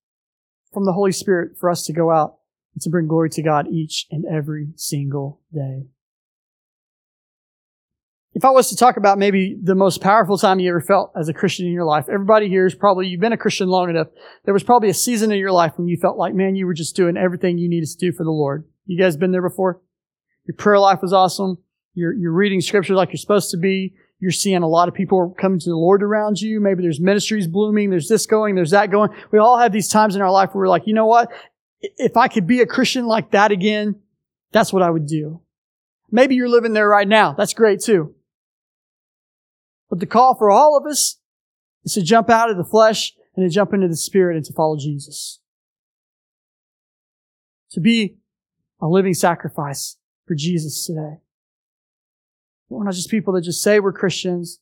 [0.72, 2.35] from the Holy Spirit for us to go out
[2.76, 5.86] and to bring glory to God each and every single day.
[8.34, 11.30] If I was to talk about maybe the most powerful time you ever felt as
[11.30, 14.08] a Christian in your life, everybody here is probably, you've been a Christian long enough.
[14.44, 16.74] There was probably a season in your life when you felt like, man, you were
[16.74, 18.64] just doing everything you needed to do for the Lord.
[18.84, 19.80] You guys been there before?
[20.44, 21.56] Your prayer life was awesome.
[21.94, 23.94] You're, you're reading scripture like you're supposed to be.
[24.18, 26.60] You're seeing a lot of people coming to the Lord around you.
[26.60, 27.88] Maybe there's ministries blooming.
[27.88, 28.54] There's this going.
[28.54, 29.10] There's that going.
[29.32, 31.32] We all have these times in our life where we're like, you know what?
[31.80, 33.96] If I could be a Christian like that again,
[34.52, 35.42] that's what I would do.
[36.10, 37.32] Maybe you're living there right now.
[37.32, 38.14] That's great too.
[39.90, 41.18] But the call for all of us
[41.84, 44.52] is to jump out of the flesh and to jump into the spirit and to
[44.52, 45.40] follow Jesus.
[47.72, 48.16] To be
[48.80, 49.96] a living sacrifice
[50.26, 51.20] for Jesus today.
[52.68, 54.58] We're not just people that just say we're Christians,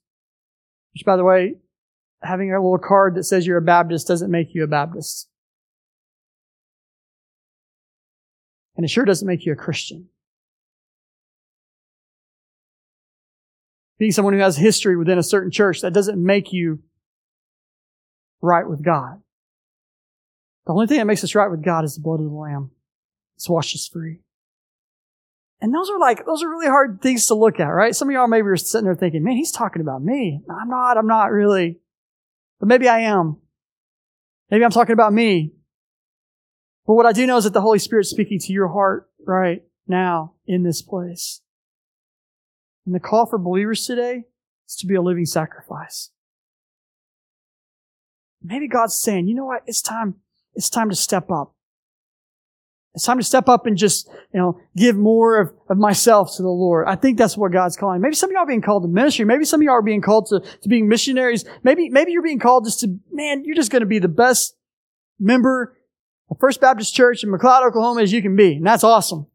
[0.93, 1.57] which by the way,
[2.23, 5.29] having a little card that says you're a Baptist doesn't make you a Baptist.
[8.77, 10.09] And it sure doesn't make you a Christian.
[13.99, 16.81] Being someone who has history within a certain church, that doesn't make you
[18.43, 19.20] right with God.
[20.66, 22.70] The only thing that makes us right with God is the blood of the Lamb.
[23.37, 24.20] It's washed us free.
[25.61, 27.95] And those are like, those are really hard things to look at, right?
[27.95, 30.41] Some of y'all maybe are sitting there thinking, man, he's talking about me.
[30.51, 31.79] I'm not, I'm not really.
[32.61, 33.39] But maybe I am.
[34.51, 35.53] Maybe I'm talking about me.
[36.87, 39.62] But what I do know is that the Holy Spirit's speaking to your heart right
[39.87, 41.41] now in this place.
[42.85, 44.24] And the call for believers today
[44.68, 46.11] is to be a living sacrifice.
[48.43, 49.62] Maybe God's saying, you know what?
[49.66, 50.16] It's time,
[50.55, 51.55] it's time to step up.
[52.95, 56.43] It's time to step up and just, you know, give more of, of myself to
[56.43, 56.87] the Lord.
[56.87, 58.01] I think that's what God's calling.
[58.01, 59.24] Maybe some of y'all are being called to ministry.
[59.24, 61.45] Maybe some of y'all are being called to, to being missionaries.
[61.64, 64.57] Maybe, maybe you're being called just to, man, you're just going to be the best
[65.18, 65.76] member
[66.31, 68.55] of First Baptist Church in McLoud, Oklahoma as you can be.
[68.57, 69.27] And that's awesome.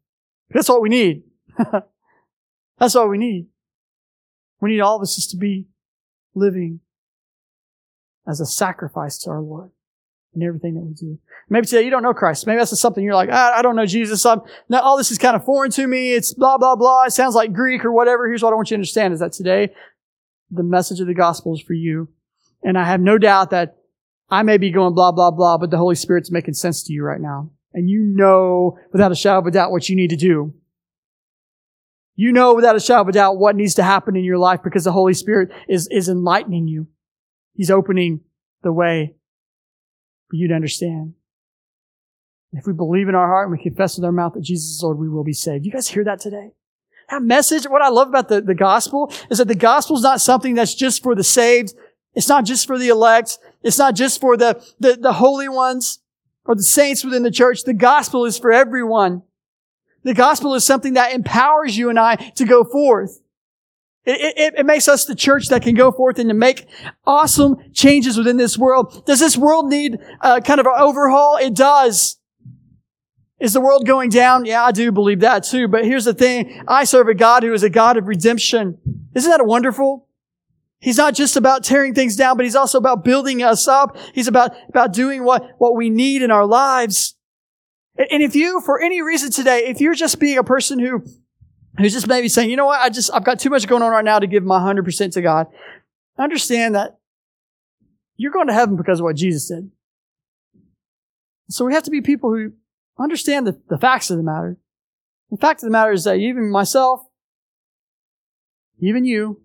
[0.50, 1.22] That's what we need.
[2.78, 3.46] that's what we need.
[4.60, 5.66] We need all of us just to be
[6.34, 6.80] living
[8.26, 9.70] as a sacrifice to our Lord
[10.34, 11.18] in everything that we do.
[11.48, 12.46] Maybe today you don't know Christ.
[12.46, 14.24] Maybe that's something you're like, ah, I don't know Jesus.
[14.24, 16.12] I'm, now all this is kind of foreign to me.
[16.12, 17.04] It's blah, blah, blah.
[17.04, 18.28] It sounds like Greek or whatever.
[18.28, 19.74] Here's what I want you to understand is that today
[20.50, 22.08] the message of the gospel is for you.
[22.62, 23.79] And I have no doubt that
[24.30, 27.02] I may be going blah, blah, blah, but the Holy Spirit's making sense to you
[27.02, 27.50] right now.
[27.72, 30.54] And you know without a shadow of a doubt what you need to do.
[32.16, 34.60] You know without a shadow of a doubt what needs to happen in your life
[34.62, 36.88] because the Holy Spirit is, is enlightening you.
[37.54, 38.20] He's opening
[38.62, 39.14] the way
[40.28, 41.14] for you to understand.
[42.52, 44.82] If we believe in our heart and we confess with our mouth that Jesus is
[44.82, 45.64] Lord, we will be saved.
[45.64, 46.50] You guys hear that today?
[47.10, 50.20] That message, what I love about the, the gospel is that the gospel is not
[50.20, 51.74] something that's just for the saved.
[52.14, 53.38] It's not just for the elect.
[53.62, 56.00] It's not just for the, the, the holy ones
[56.44, 57.64] or the saints within the church.
[57.64, 59.22] The gospel is for everyone.
[60.02, 63.20] The gospel is something that empowers you and I to go forth.
[64.06, 66.66] It, it, it, makes us the church that can go forth and to make
[67.06, 69.04] awesome changes within this world.
[69.04, 71.36] Does this world need a kind of an overhaul?
[71.36, 72.18] It does.
[73.38, 74.46] Is the world going down?
[74.46, 75.68] Yeah, I do believe that too.
[75.68, 76.62] But here's the thing.
[76.66, 78.78] I serve a God who is a God of redemption.
[79.14, 80.08] Isn't that wonderful?
[80.80, 83.96] He's not just about tearing things down, but he's also about building us up.
[84.14, 87.14] He's about, about doing what, what we need in our lives.
[88.10, 91.04] And if you, for any reason today, if you're just being a person who
[91.78, 93.90] who's just maybe saying, you know what, I just, I've got too much going on
[93.90, 95.46] right now to give my 100% to God.
[96.18, 96.98] Understand that
[98.16, 99.70] you're going to heaven because of what Jesus did.
[101.48, 102.52] So we have to be people who
[102.98, 104.58] understand the, the facts of the matter.
[105.30, 107.02] The fact of the matter is that even myself,
[108.80, 109.40] even you,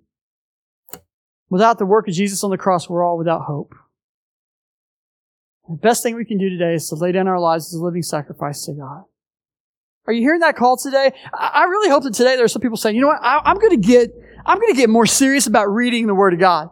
[1.55, 3.73] without the work of Jesus on the cross, we're all without hope.
[5.69, 7.81] The best thing we can do today is to lay down our lives as a
[7.81, 9.03] living sacrifice to God.
[10.05, 11.13] Are you hearing that call today?
[11.33, 13.57] I really hope that today there are some people saying, you know what, I, am
[13.57, 14.11] going to get,
[14.45, 16.71] I'm going to get more serious about reading the Word of God.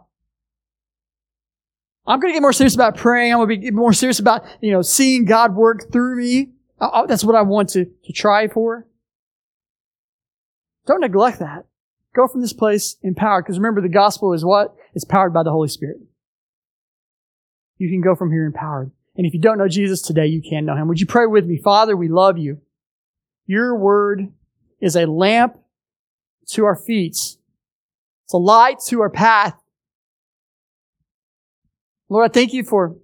[2.06, 3.32] I'm going to get more serious about praying.
[3.32, 6.50] I'm going to be more serious about, you know, seeing God work through me.
[6.78, 8.86] I, that's what I want to, to try for.
[10.84, 11.64] Don't neglect that.
[12.14, 13.44] Go from this place empowered.
[13.44, 14.74] Because remember, the gospel is what?
[14.94, 15.98] It's powered by the Holy Spirit.
[17.76, 18.92] You can go from here empowered.
[19.16, 20.88] And if you don't know Jesus today, you can know Him.
[20.88, 21.58] Would you pray with me?
[21.62, 22.58] Father, we love you.
[23.46, 24.32] Your word
[24.80, 25.58] is a lamp
[26.50, 27.12] to our feet.
[27.12, 29.56] It's a light to our path.
[32.08, 32.96] Lord, I thank you for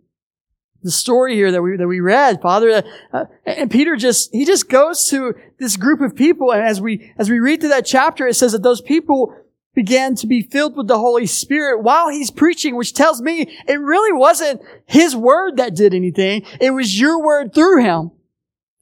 [0.82, 2.82] the story here that we, that we read, Father.
[3.12, 6.52] Uh, and Peter just, he just goes to this group of people.
[6.52, 9.34] And as we, as we read through that chapter, it says that those people
[9.74, 13.80] began to be filled with the Holy Spirit while he's preaching, which tells me it
[13.80, 16.44] really wasn't his word that did anything.
[16.60, 18.10] It was your word through him.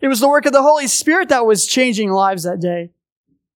[0.00, 2.90] It was the work of the Holy Spirit that was changing lives that day.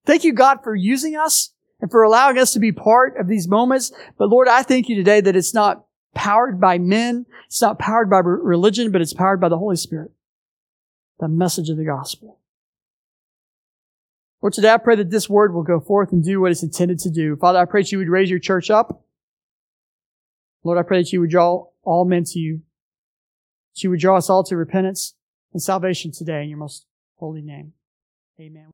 [0.04, 3.48] Thank you, God, for using us and for allowing us to be part of these
[3.48, 3.92] moments.
[4.18, 5.84] But Lord, I thank you today that it's not
[6.14, 7.26] powered by men.
[7.52, 10.10] It's not powered by religion, but it's powered by the Holy Spirit.
[11.20, 12.38] The message of the gospel.
[14.40, 16.98] Lord, today I pray that this word will go forth and do what it's intended
[17.00, 17.36] to do.
[17.36, 19.04] Father, I pray that you would raise your church up.
[20.64, 22.62] Lord, I pray that you would draw all men to you.
[23.74, 25.12] That you would draw us all to repentance
[25.52, 26.86] and salvation today in your most
[27.16, 27.74] holy name.
[28.40, 28.64] Amen.